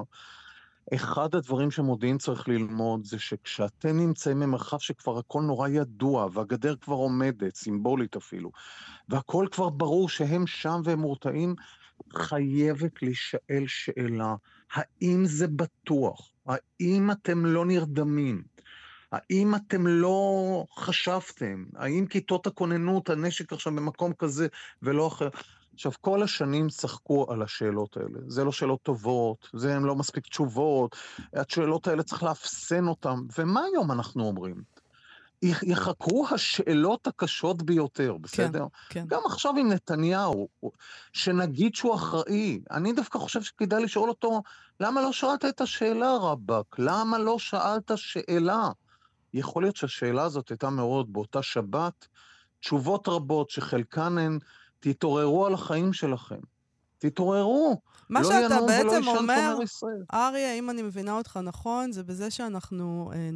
[0.93, 6.95] אחד הדברים שמודיעין צריך ללמוד זה שכשאתם נמצאים במרחב שכבר הכל נורא ידוע, והגדר כבר
[6.95, 8.51] עומדת, סימבולית אפילו,
[9.09, 11.55] והכל כבר ברור שהם שם והם מורתעים,
[12.13, 14.35] חייבת להישאל שאלה,
[14.73, 16.31] האם זה בטוח?
[16.45, 18.43] האם אתם לא נרדמים?
[19.11, 21.65] האם אתם לא חשבתם?
[21.75, 24.47] האם כיתות הכוננות, הנשק עכשיו במקום כזה
[24.81, 25.29] ולא אחר?
[25.75, 28.19] עכשיו, כל השנים צחקו על השאלות האלה.
[28.27, 30.95] זה לא שאלות טובות, זה הם לא מספיק תשובות,
[31.33, 33.15] השאלות האלה צריך לאפסן אותן.
[33.37, 34.63] ומה היום אנחנו אומרים?
[35.41, 38.65] יחקרו השאלות הקשות ביותר, בסדר?
[38.89, 39.05] כן, כן.
[39.07, 40.47] גם עכשיו עם נתניהו,
[41.13, 44.41] שנגיד שהוא אחראי, אני דווקא חושב שכדאי לשאול אותו,
[44.79, 46.75] למה לא שאלת את השאלה, רבאק?
[46.79, 48.69] למה לא שאלת שאלה?
[49.33, 52.07] יכול להיות שהשאלה הזאת הייתה מאוד באותה שבת,
[52.59, 54.39] תשובות רבות שחלקן הן,
[54.79, 56.39] תתעוררו על החיים שלכם.
[56.97, 57.81] תתעוררו.
[58.09, 59.57] מה לא שאתה בעצם אומר.
[60.13, 63.29] אריה, אם אני מבינה אותך נכון, זה בזה שאנחנו אה,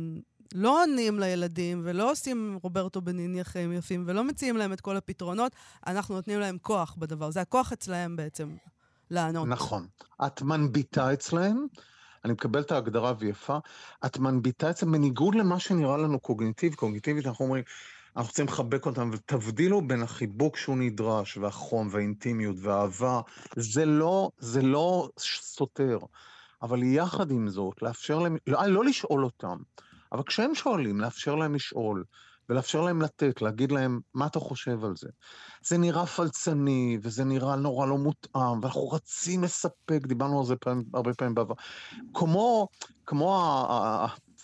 [0.53, 5.51] לא עונים לילדים ולא עושים רוברטו בניני חיים יפים ולא מציעים להם את כל הפתרונות,
[5.87, 7.31] אנחנו נותנים להם כוח בדבר.
[7.31, 8.55] זה הכוח אצלהם בעצם
[9.11, 9.47] לענות.
[9.47, 9.87] נכון.
[10.25, 11.65] את מנביטה אצלהם,
[12.25, 13.57] אני מקבל את ההגדרה ויפה,
[14.05, 17.63] את מנביטה אצלם בניגוד למה שנראה לנו קוגניטיב, קוגניטיבית אנחנו אומרים,
[18.17, 23.21] אנחנו צריכים לחבק אותם, ותבדילו בין החיבוק שהוא נדרש, והחום, והאינטימיות, והאהבה,
[23.55, 25.99] זה לא, זה לא סותר.
[26.61, 29.57] אבל יחד עם זאת, לאפשר להם, לא, לא לשאול אותם,
[30.11, 32.03] אבל כשהם שואלים, לאפשר להם לשאול,
[32.49, 35.07] ולאפשר להם לתת, להגיד להם, מה אתה חושב על זה?
[35.63, 40.83] זה נראה פלצני, וזה נראה נורא לא מותאם, ואנחנו רצים לספק, דיברנו על זה פעם,
[40.93, 41.53] הרבה פעמים בעבר.
[42.13, 42.67] כמו,
[43.05, 43.35] כמו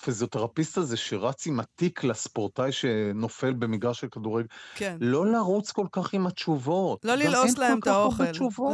[0.02, 4.98] הפיזיותרפיסט הזה שרץ עם התיק לספורטאי שנופל במגרש של כדורגל, כן.
[5.02, 7.06] לא לרוץ כל כך עם התשובות.
[7.06, 8.24] לא ללעוס להם את האוכל.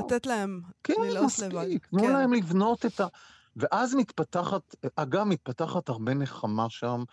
[0.05, 1.57] לתת להם כן, ללעוס לבד.
[1.57, 2.13] מספיק, תנו כן.
[2.13, 3.07] להם לבנות את ה...
[3.55, 7.03] ואז מתפתחת, אגב, מתפתחת הרבה נחמה שם.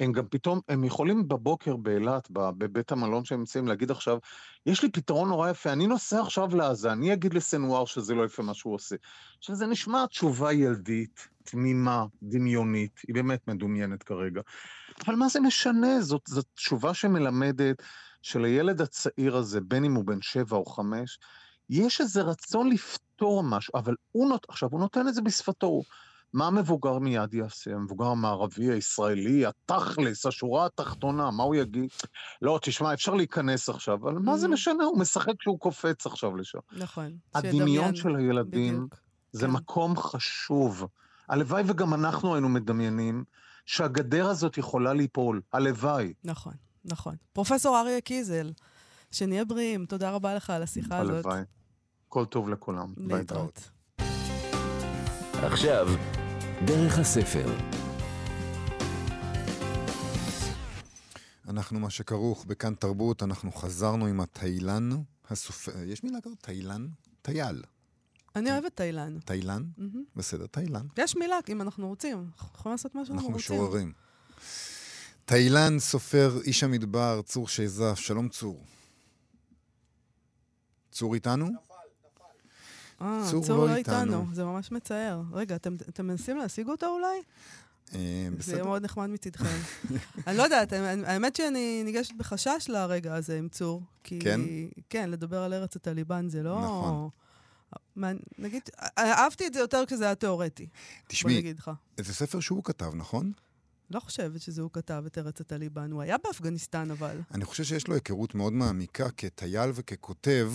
[0.00, 4.18] הם גם פתאום, הם יכולים בבוקר באילת, בבית המלון שהם נמצאים, להגיד עכשיו,
[4.66, 8.42] יש לי פתרון נורא יפה, אני נוסע עכשיו לעזה, אני אגיד לסנוואר שזה לא יפה
[8.42, 8.96] מה שהוא עושה.
[9.38, 14.40] עכשיו, זה נשמע תשובה ילדית, תמימה, דמיונית, היא באמת מדומיינת כרגע.
[15.06, 16.00] אבל מה זה משנה?
[16.00, 17.82] זאת, זאת תשובה שמלמדת
[18.22, 21.18] שלילד הצעיר הזה, בין אם הוא בן שבע או חמש,
[21.70, 24.46] יש איזה רצון לפתור משהו, אבל הוא נות...
[24.48, 25.82] עכשיו, הוא נותן את זה בשפתו.
[26.32, 27.70] מה המבוגר מיד יעשה?
[27.74, 31.90] המבוגר המערבי, הישראלי, התכלס, השורה התחתונה, מה הוא יגיד?
[32.42, 34.50] לא, תשמע, אפשר להיכנס עכשיו, אבל מה זה Mhm.
[34.50, 34.84] משנה?
[34.84, 36.58] הוא משחק כשהוא קופץ עכשיו לשם.
[36.72, 37.12] נכון.
[37.34, 37.94] הדמיון.
[37.96, 38.96] של הילדים בדיוק.
[39.32, 39.52] זה כן.
[39.52, 40.86] מקום חשוב.
[41.28, 43.24] הלוואי וגם אנחנו היינו מדמיינים
[43.66, 45.40] שהגדר הזאת יכולה ליפול.
[45.52, 46.12] הלוואי.
[46.24, 46.54] נכון,
[46.84, 47.14] נכון.
[47.32, 48.50] פרופסור אריה קיזל,
[49.10, 51.26] שנהיה בריאים, תודה רבה לך על השיחה הזאת.
[51.26, 51.42] הלוואי.
[52.08, 52.94] כל טוב לכולם.
[52.96, 53.18] ביי ביי.
[53.18, 53.70] להתראות.
[55.42, 55.88] עכשיו,
[56.66, 57.46] דרך הספר.
[61.48, 64.90] אנחנו מה שכרוך בכאן תרבות, אנחנו חזרנו עם התיילן
[65.30, 65.72] הסופר...
[65.86, 66.38] יש מילה כזאת?
[66.40, 66.86] תיילן?
[67.22, 67.62] טייל.
[68.36, 69.18] אני אוהבת תיילן.
[69.24, 69.62] תיילן?
[70.16, 70.86] בסדר, תיילן.
[70.98, 72.18] יש מילה, אם אנחנו רוצים.
[72.18, 73.56] אנחנו יכולים לעשות מה שאנחנו אנחנו רוצים.
[73.56, 73.92] משוררים.
[75.24, 78.64] תיילן, סופר, איש המדבר, צור שזף, שלום צור.
[80.90, 81.69] צור איתנו?
[83.02, 84.00] אה, צור צור לא לא איתנו.
[84.00, 85.22] איתנו, זה ממש מצער.
[85.32, 87.22] רגע, אתם אתם מנסים להשיג אותו אולי?
[87.94, 88.64] אה, זה יהיה.
[88.64, 89.44] מאוד נחמד מצידכם.
[90.26, 93.82] אני לא יודעת, האמת- שאני ניגשת בחשש לרגע הזה עם צור.
[94.04, 94.18] כי...
[94.18, 94.40] כן?
[94.90, 96.60] כן, לדבר על ארץ הטליבן זה לא...
[96.60, 97.08] נכון.
[97.96, 98.62] מה, נגיד,
[98.98, 100.66] אהבתי את זה יותר כשזה היה תיאורטי.
[101.08, 101.54] תשמעי.
[102.00, 103.32] זה ספר שהוא כתב, נכון?
[103.90, 105.92] לא חושבת שזה הוא כתב את ארץ הטליבן.
[105.92, 107.20] הוא היה באפגניסטן, אבל.
[107.34, 110.52] אני חושב שיש לו היכרות מאוד מעמיקה כטייל וככותב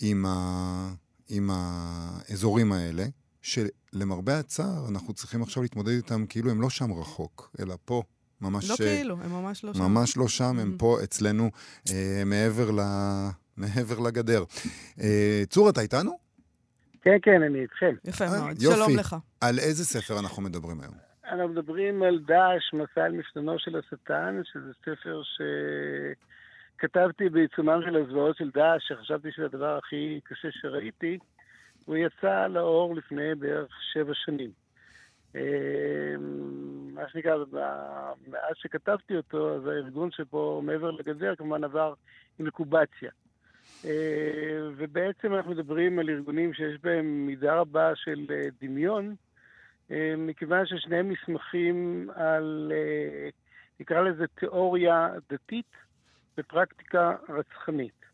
[0.00, 0.94] עם, ה...
[1.28, 3.04] עם האזורים האלה,
[3.42, 8.02] שלמרבה הצער, אנחנו צריכים עכשיו להתמודד איתם כאילו הם לא שם רחוק, אלא פה,
[8.40, 8.70] ממש...
[8.70, 9.82] לא כאילו, הם ממש לא שם.
[9.82, 10.78] ממש לא שם, הם Mhm.
[10.78, 11.50] פה אצלנו,
[11.90, 12.80] אה, מעבר, ל...
[13.56, 14.44] מעבר לגדר.
[15.00, 16.18] אה, צור, אתה איתנו?
[17.02, 17.94] כן, כן, אני איתכם.
[18.04, 18.62] יפה אה, מאוד.
[18.62, 18.76] יופי.
[18.76, 19.16] שלום לך.
[19.40, 20.94] על איזה ספר אנחנו מדברים היום?
[21.24, 25.20] אנחנו מדברים על דאעש, מסע על מפתנו של השטן, שזה ספר
[26.78, 31.18] שכתבתי בעיצומם של הזוועות של דאעש, שחשבתי שזה הדבר הכי קשה שראיתי.
[31.84, 34.50] הוא יצא לאור לפני בערך שבע שנים.
[35.36, 35.40] אה,
[36.92, 37.36] מה שנקרא,
[38.28, 41.94] מאז שכתבתי אותו, אז הארגון שפה מעבר לגדר כמובן עבר
[42.38, 43.10] אינקובציה.
[43.84, 49.14] אה, ובעצם אנחנו מדברים על ארגונים שיש בהם מידה רבה של אה, דמיון,
[49.90, 53.28] אה, מכיוון ששניהם נסמכים על, אה,
[53.80, 55.87] נקרא לזה תיאוריה דתית
[56.38, 58.04] ופרקטיקה רצחנית.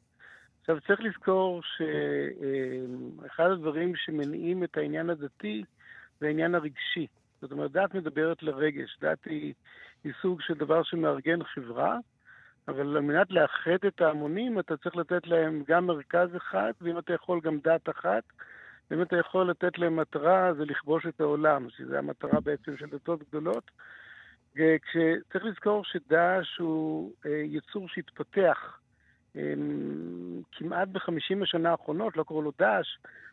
[0.60, 5.64] עכשיו, צריך לזכור שאחד הדברים שמניעים את העניין הדתי
[6.20, 7.06] זה העניין הרגשי.
[7.42, 8.98] זאת אומרת, דת מדברת לרגש.
[9.00, 9.54] דת היא,
[10.04, 11.96] היא סוג של דבר שמארגן חברה,
[12.68, 17.12] אבל על מנת לאחד את ההמונים, אתה צריך לתת להם גם מרכז אחד, ואם אתה
[17.12, 18.22] יכול גם דת אחת,
[18.90, 23.28] ואם אתה יכול לתת להם מטרה, זה לכבוש את העולם, שזו המטרה בעצם של דתות
[23.28, 23.70] גדולות.
[24.54, 28.78] כשצריך לזכור שדאעש הוא אה, יצור שהתפתח
[29.36, 29.54] אה,
[30.52, 32.86] כמעט בחמישים השנה האחרונות, לא קראו לו דאעש,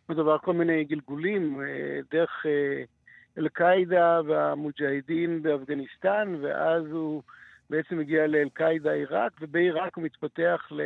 [0.09, 2.83] מדובר כל מיני גלגולים, אה, דרך אה,
[3.37, 7.23] אל-קאעידה והמוג'אהידין באפגניסטן, ואז הוא
[7.69, 10.81] בעצם הגיע לאל-קאעידה עיראק, ובעיראק הוא מתפתח ל...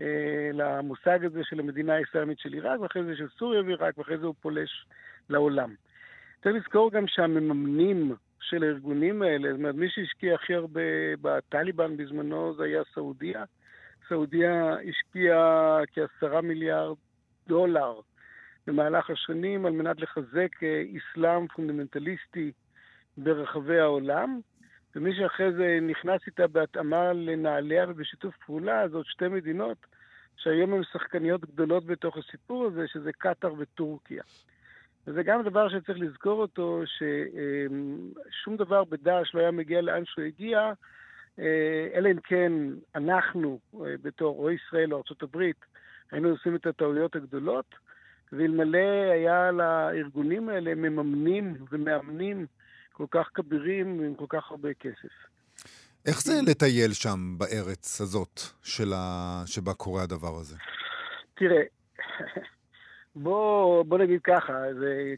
[0.00, 4.26] אה, למושג הזה של המדינה האסלאמית של עיראק, ואחרי זה של סוריה ועיראק, ואחרי זה
[4.26, 4.86] הוא פולש
[5.28, 5.74] לעולם.
[6.42, 10.80] צריך לזכור גם שהמממנים של הארגונים האלה, זאת אומרת, מי שהשקיע הכי הרבה
[11.20, 13.44] בטליבן בזמנו זה היה סעודיה.
[14.08, 16.96] סעודיה השקיעה כעשרה מיליארד
[17.48, 18.00] דולר
[18.66, 22.52] במהלך השנים על מנת לחזק אה, אסלאם פונדמנטליסטי
[23.16, 24.40] ברחבי העולם.
[24.96, 29.86] ומי שאחרי זה נכנס איתה בהתאמה לנעליה ובשיתוף פעולה, זאת שתי מדינות
[30.36, 34.22] שהיום הן שחקניות גדולות בתוך הסיפור הזה, שזה קטאר וטורקיה.
[35.08, 40.72] וזה גם דבר שצריך לזכור אותו, ששום דבר בדאעש לא היה מגיע לאן שהוא הגיע,
[41.94, 42.52] אלא אם כן
[42.94, 43.58] אנחנו,
[44.02, 45.42] בתור או ישראל או ארה"ב,
[46.12, 47.74] היינו עושים את הטעויות הגדולות,
[48.32, 52.46] ואלמלא היה לארגונים האלה מממנים ומאמנים
[52.92, 55.12] כל כך כבירים ועם כל כך הרבה כסף.
[56.06, 60.56] איך זה לטייל שם בארץ הזאת שלה, שבה קורה הדבר הזה?
[61.34, 61.62] תראה,
[63.22, 65.14] בוא, בוא נגיד ככה, זה,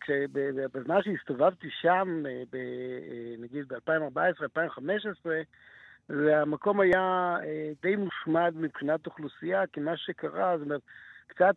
[0.75, 5.27] בזמן שהסתובבתי שם, אה, ב, אה, נגיד ב-2014-2015,
[6.09, 10.81] והמקום היה אה, די מושמד מבחינת אוכלוסייה, כי מה שקרה, זאת אומרת,
[11.27, 11.55] קצת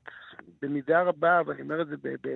[0.61, 1.95] במידה רבה, ואני אומר את זה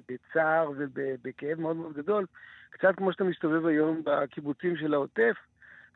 [0.09, 2.25] בצער ובכאב מאוד מאוד גדול,
[2.69, 5.35] קצת כמו שאתה מסתובב היום בקיבוצים של העוטף,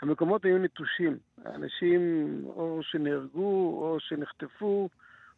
[0.02, 1.18] המקומות היו נטושים.
[1.46, 4.90] אנשים או שנהרגו או שנחטפו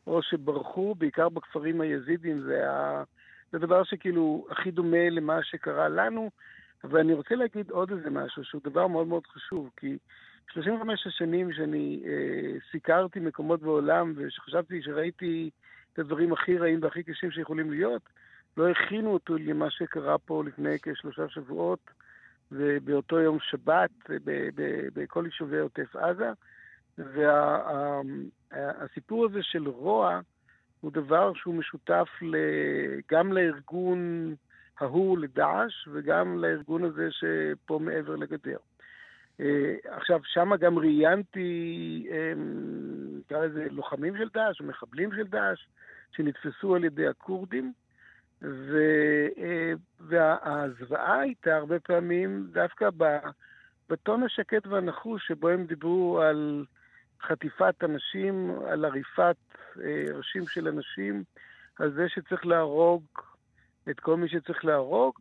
[0.07, 3.03] או שברחו, בעיקר בכפרים היזידיים, זה, היה,
[3.51, 6.29] זה דבר שכאילו הכי דומה למה שקרה לנו.
[6.83, 9.97] אבל אני רוצה להגיד עוד איזה משהו, שהוא דבר מאוד מאוד חשוב, כי
[10.51, 15.49] 35 השנים שאני אה, סיקרתי מקומות בעולם, ושחשבתי שראיתי
[15.93, 18.01] את הדברים הכי רעים והכי קשים שיכולים להיות,
[18.57, 21.79] לא הכינו אותו למה שקרה פה לפני כשלושה שבועות,
[22.51, 23.91] ובאותו יום שבת,
[24.93, 26.31] בכל יישובי עוטף עזה.
[28.51, 30.19] והסיפור הזה של רוע
[30.81, 32.07] הוא דבר שהוא משותף
[33.11, 34.33] גם לארגון
[34.79, 38.57] ההוא, לדאעש, וגם לארגון הזה שפה מעבר לגדר.
[39.39, 45.67] אה, עכשיו, שם גם ראיינתי, אמ, נקרא לזה, לוחמים של דאעש, מחבלים של דאעש,
[46.11, 47.73] שנתפסו על ידי הכורדים,
[48.41, 48.77] ו,
[49.37, 52.89] אה, והזוועה הייתה הרבה פעמים דווקא
[53.89, 56.65] בטון השקט והנחוש שבו הם דיברו על
[57.27, 59.35] חטיפת אנשים, על עריפת
[59.83, 61.23] אה, ראשים של אנשים,
[61.79, 63.03] על זה שצריך להרוג
[63.89, 65.13] את כל מי שצריך להרוג.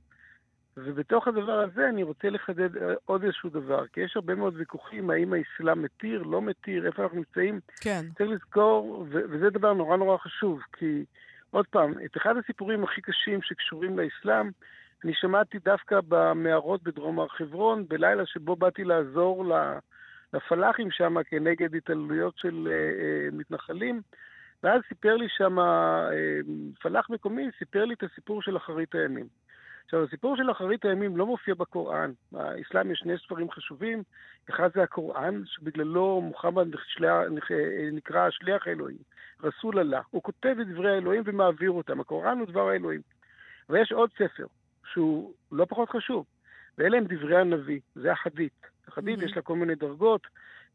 [0.77, 2.71] ובתוך הדבר הזה אני רוצה לחדד
[3.05, 7.17] עוד איזשהו דבר, כי יש הרבה מאוד ויכוחים האם האסלאם מתיר, לא מתיר, איפה אנחנו
[7.17, 7.61] נמצאים.
[7.81, 8.03] כן.
[8.19, 11.05] צריך לזכור, ו- וזה דבר נורא נורא חשוב, כי
[11.51, 14.51] עוד פעם, את אחד הסיפורים הכי קשים שקשורים לאסלאם,
[15.05, 19.45] אני שמעתי דווקא במערות בדרום הר חברון, בלילה שבו באתי לעזור
[20.33, 24.03] לפלאחים שם כנגד התעללויות של אה, אה, מתנחלים.
[24.63, 26.11] ואז סיפר לי שם, אה,
[26.81, 29.27] פלאח מקומי סיפר לי את הסיפור של אחרית הימים.
[29.85, 32.13] עכשיו, הסיפור של אחרית הימים לא מופיע בקוראן.
[32.33, 34.03] באסלאם יש שני ספרים חשובים,
[34.51, 36.67] אחד זה הקוראן, שבגללו מוחמד
[37.93, 38.97] נקרא שליח האלוהים,
[39.43, 40.01] רסול אללה.
[40.11, 42.01] הוא כותב את דברי האלוהים ומעביר אותם.
[42.01, 43.01] הקוראן הוא דבר האלוהים.
[43.69, 44.47] ויש עוד ספר,
[44.93, 46.25] שהוא לא פחות חשוב,
[46.83, 48.67] ואלה הם דברי הנביא, זה החדית.
[48.89, 49.25] החדית mm-hmm.
[49.25, 50.27] יש לה כל מיני דרגות,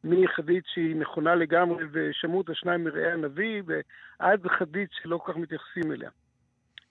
[0.03, 5.91] מחדית שהיא נכונה לגמרי ושמעו את השניים מרעי הנביא, ועד חדית שלא כל כך מתייחסים
[5.91, 6.09] אליה.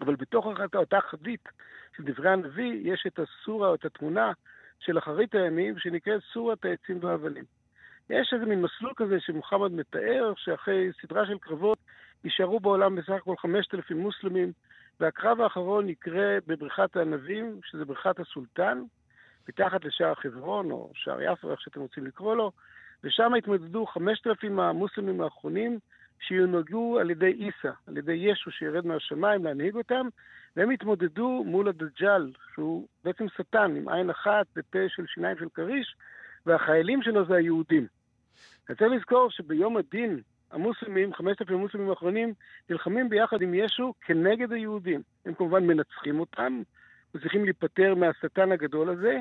[0.00, 1.48] אבל בתוך אותה חדית
[1.96, 4.32] של דברי הנביא, יש את הסורה את התמונה
[4.78, 7.44] של אחרית הימים, שנקראת סורת העצים והאבנים.
[8.10, 11.78] יש איזה מין מסלול כזה שמוחמד מתאר, שאחרי סדרה של קרבות
[12.24, 14.52] יישארו בעולם בסך הכל 5,000 מוסלמים,
[15.00, 18.82] והקרב האחרון יקרה בבריכת הענבים, שזה בריכת הסולטן,
[19.48, 22.52] מתחת לשער חברון, או שער יפו, איך שאתם רוצים לקרוא לו,
[23.04, 25.78] ושם התמודדו 5,000 המוסלמים האחרונים,
[26.20, 30.08] שיונהגו על ידי עיסא, על ידי ישו שירד מהשמיים להנהיג אותם,
[30.56, 35.96] והם התמודדו מול הדג'אל, שהוא בעצם שטן, עם עין אחת ופה של שיניים של כריש,
[36.46, 37.86] והחיילים שלו זה היהודים.
[38.68, 40.20] אני צריך לזכור שביום הדין,
[40.50, 42.34] המוסלמים, חמשת אלפים המוסלמים האחרונים,
[42.70, 45.02] נלחמים ביחד עם ישו כנגד היהודים.
[45.26, 46.62] הם כמובן מנצחים אותם,
[47.14, 49.18] וצריכים להיפטר מהשטן הגדול הזה,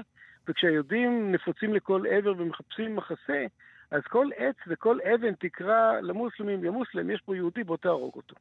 [0.47, 3.45] וכשהיהודים נפוצים לכל עבר ומחפשים מחסה,
[3.91, 8.35] אז כל עץ וכל אבן תקרא למוסלמים, יא מוסלם, יש פה יהודי, בוא תהרוג אותו.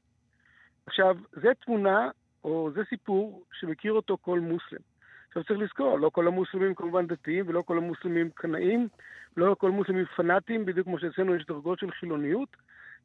[0.86, 2.11] עכשיו, זה תמונה,
[2.44, 4.80] או זה סיפור, שמכיר אותו כל מוסלם.
[5.28, 8.88] עכשיו צריך לזכור, לא כל המוסלמים כמובן דתיים, ולא כל המוסלמים קנאים,
[9.36, 12.48] לא כל המוסלמים פנאטים, בדיוק כמו שאצלנו יש דרגות של חילוניות,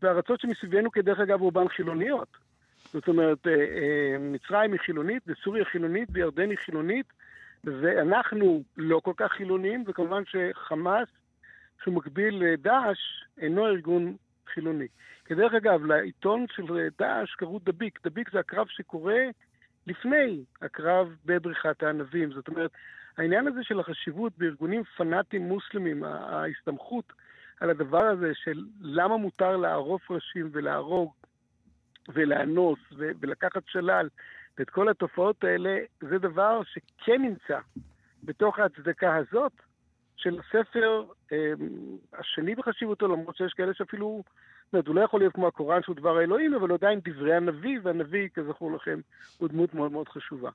[0.01, 2.27] והארצות שמסביבנו, כדרך אגב, רובן חילוניות.
[2.93, 7.05] זאת אומרת, אה, אה, מצרים היא חילונית, וסוריה חילונית, וירדן היא חילונית,
[7.63, 11.07] ואנחנו לא כל כך חילונים, וכמובן שחמאס,
[11.83, 12.99] שהוא מקביל לדאעש,
[13.37, 14.15] אינו ארגון
[14.53, 14.87] חילוני.
[15.25, 17.99] כדרך אגב, לעיתון של דאעש קראו דביק.
[18.07, 19.23] דביק זה הקרב שקורה
[19.87, 22.31] לפני הקרב בבריכת הענבים.
[22.31, 22.71] זאת אומרת,
[23.17, 27.13] העניין הזה של החשיבות בארגונים פנאטים מוסלמים, ההסתמכות
[27.59, 31.13] על הדבר הזה של למה מותר לערוף ראשים ולהרוג
[32.09, 34.09] ולאנוס ולקחת שלל
[34.57, 37.59] ואת כל התופעות האלה, זה דבר שכן נמצא
[38.23, 39.51] בתוך ההצדקה הזאת
[40.15, 41.53] של הספר אה,
[42.13, 44.23] השני בחשיבותו, למרות שיש כאלה שאפילו,
[44.65, 47.79] זאת אומרת, הוא לא יכול להיות כמו הקוראן שהוא דבר האלוהים, אבל עדיין דברי הנביא,
[47.83, 48.99] והנביא, כזכור לכם,
[49.37, 50.49] הוא דמות מאוד מאוד חשובה.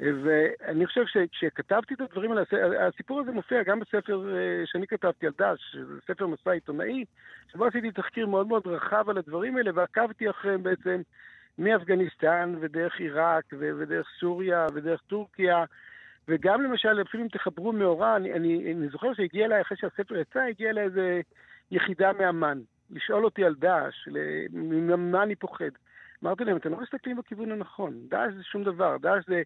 [0.00, 2.42] אה, ואני חושב שכשכתבתי את הדברים האלה,
[2.86, 7.04] הסיפור הזה מופיע גם בספר אה, שאני כתבתי על דש, שזה ספר מסע עיתונאי,
[7.52, 11.02] שבו עשיתי תחקיר מאוד מאוד רחב על הדברים האלה, ועקבתי אחריהם בעצם
[11.58, 15.64] מאפגניסטן ודרך עיראק ודרך סוריה ודרך טורקיה,
[16.28, 20.40] וגם למשל, אפילו אם תחברו מאורע, אני, אני, אני זוכר שהגיע אליי, אחרי שהספר יצא,
[20.40, 21.20] הגיע אליי איזה
[21.70, 24.08] יחידה מאמן, לשאול אותי על דאעש,
[24.52, 25.70] ממה אני פוחד.
[26.24, 27.94] אמרתי להם, אתם לא מסתכלים בכיוון הנכון.
[28.08, 28.96] דאעש זה שום דבר.
[29.00, 29.42] דאעש זה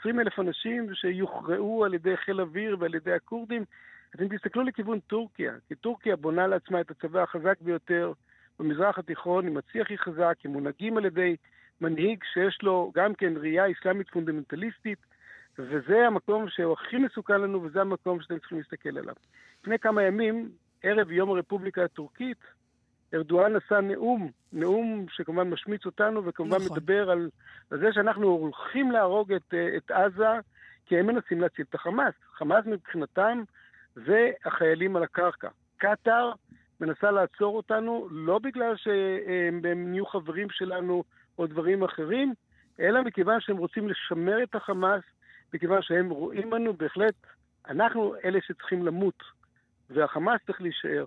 [0.00, 3.64] 20 אלף אנשים שיוכרעו על ידי חיל אוויר ועל ידי הכורדים.
[4.14, 8.12] אתם תסתכלו לכיוון טורקיה, כי טורקיה בונה לעצמה את הצבא החזק ביותר
[8.58, 11.36] במזרח התיכון, עם הצי הכי חזק, הם מונהגים על ידי
[11.80, 14.98] מנהיג שיש לו גם כן ראייה אסלאמית פונדמנטליסטית,
[15.58, 19.14] וזה המקום שהוא הכי מסוכן לנו, וזה המקום שאתם צריכים להסתכל עליו.
[19.62, 20.50] לפני כמה ימים,
[20.82, 22.38] ערב יום הרפובליקה הטורקית,
[23.14, 26.76] ארדואן נשא נאום, נאום שכמובן משמיץ אותנו, וכמובן נכון.
[26.76, 27.30] מדבר על,
[27.70, 30.28] על זה שאנחנו הולכים להרוג את, את עזה,
[30.86, 32.14] כי הם מנסים להציל את החמאס.
[32.32, 33.42] חמאס מבחינתם
[33.94, 35.48] זה החיילים על הקרקע.
[35.76, 36.32] קטאר
[36.80, 41.04] מנסה לעצור אותנו לא בגלל שהם נהיו חברים שלנו
[41.38, 42.34] או דברים אחרים,
[42.80, 45.02] אלא מכיוון שהם רוצים לשמר את החמאס,
[45.54, 47.14] מכיוון שהם רואים בנו בהחלט,
[47.68, 49.22] אנחנו אלה שצריכים למות,
[49.90, 51.04] והחמאס צריך להישאר.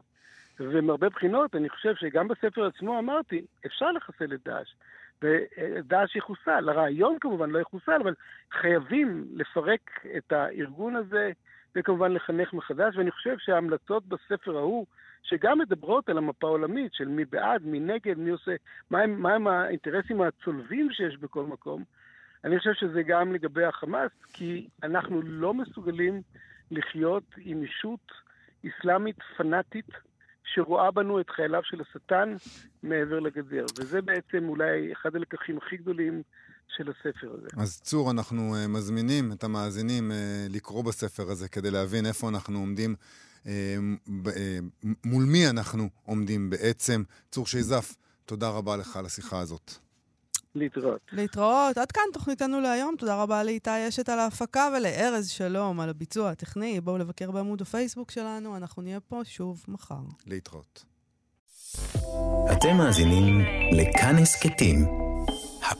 [0.59, 4.73] ומהרבה בחינות, אני חושב שגם בספר עצמו אמרתי, אפשר לחסל את דאעש.
[5.21, 6.69] ודאעש יחוסל.
[6.69, 8.13] הרעיון כמובן לא יחוסל, אבל
[8.51, 11.31] חייבים לפרק את הארגון הזה,
[11.75, 14.85] וכמובן לחנך מחדש, ואני חושב שההמלצות בספר ההוא,
[15.23, 18.55] שגם מדברות על המפה העולמית של מי בעד, מי נגד, מי עושה,
[18.91, 21.83] מהם, מהם האינטרסים הצולבים שיש בכל מקום,
[22.43, 26.21] אני חושב שזה גם לגבי החמאס, כי אנחנו לא מסוגלים
[26.71, 28.11] לחיות עם אישות
[28.67, 29.89] אסלאמית פנאטית
[30.43, 32.35] שרואה בנו את חייליו של השטן
[32.83, 33.65] מעבר לגדר.
[33.79, 36.21] וזה בעצם אולי אחד הלקחים הכי גדולים
[36.77, 37.47] של הספר הזה.
[37.57, 40.13] אז צור, אנחנו uh, מזמינים את המאזינים uh,
[40.53, 42.95] לקרוא בספר הזה כדי להבין איפה אנחנו עומדים,
[43.43, 44.27] uh, uh,
[45.03, 47.03] מול מי אנחנו עומדים בעצם.
[47.31, 47.95] צור שייזף,
[48.25, 49.71] תודה רבה לך על השיחה הזאת.
[50.55, 51.01] להתראות.
[51.11, 51.77] להתראות.
[51.77, 52.95] עד כאן תוכניתנו להיום.
[52.97, 56.81] תודה רבה לאיתי אשת על ההפקה ולארז שלום על הביצוע הטכני.
[56.81, 60.01] בואו לבקר בעמוד הפייסבוק שלנו, אנחנו נהיה פה שוב מחר.
[60.27, 60.85] להתראות.
[62.51, 63.41] אתם מאזינים
[63.71, 64.85] לכאן הסכתים,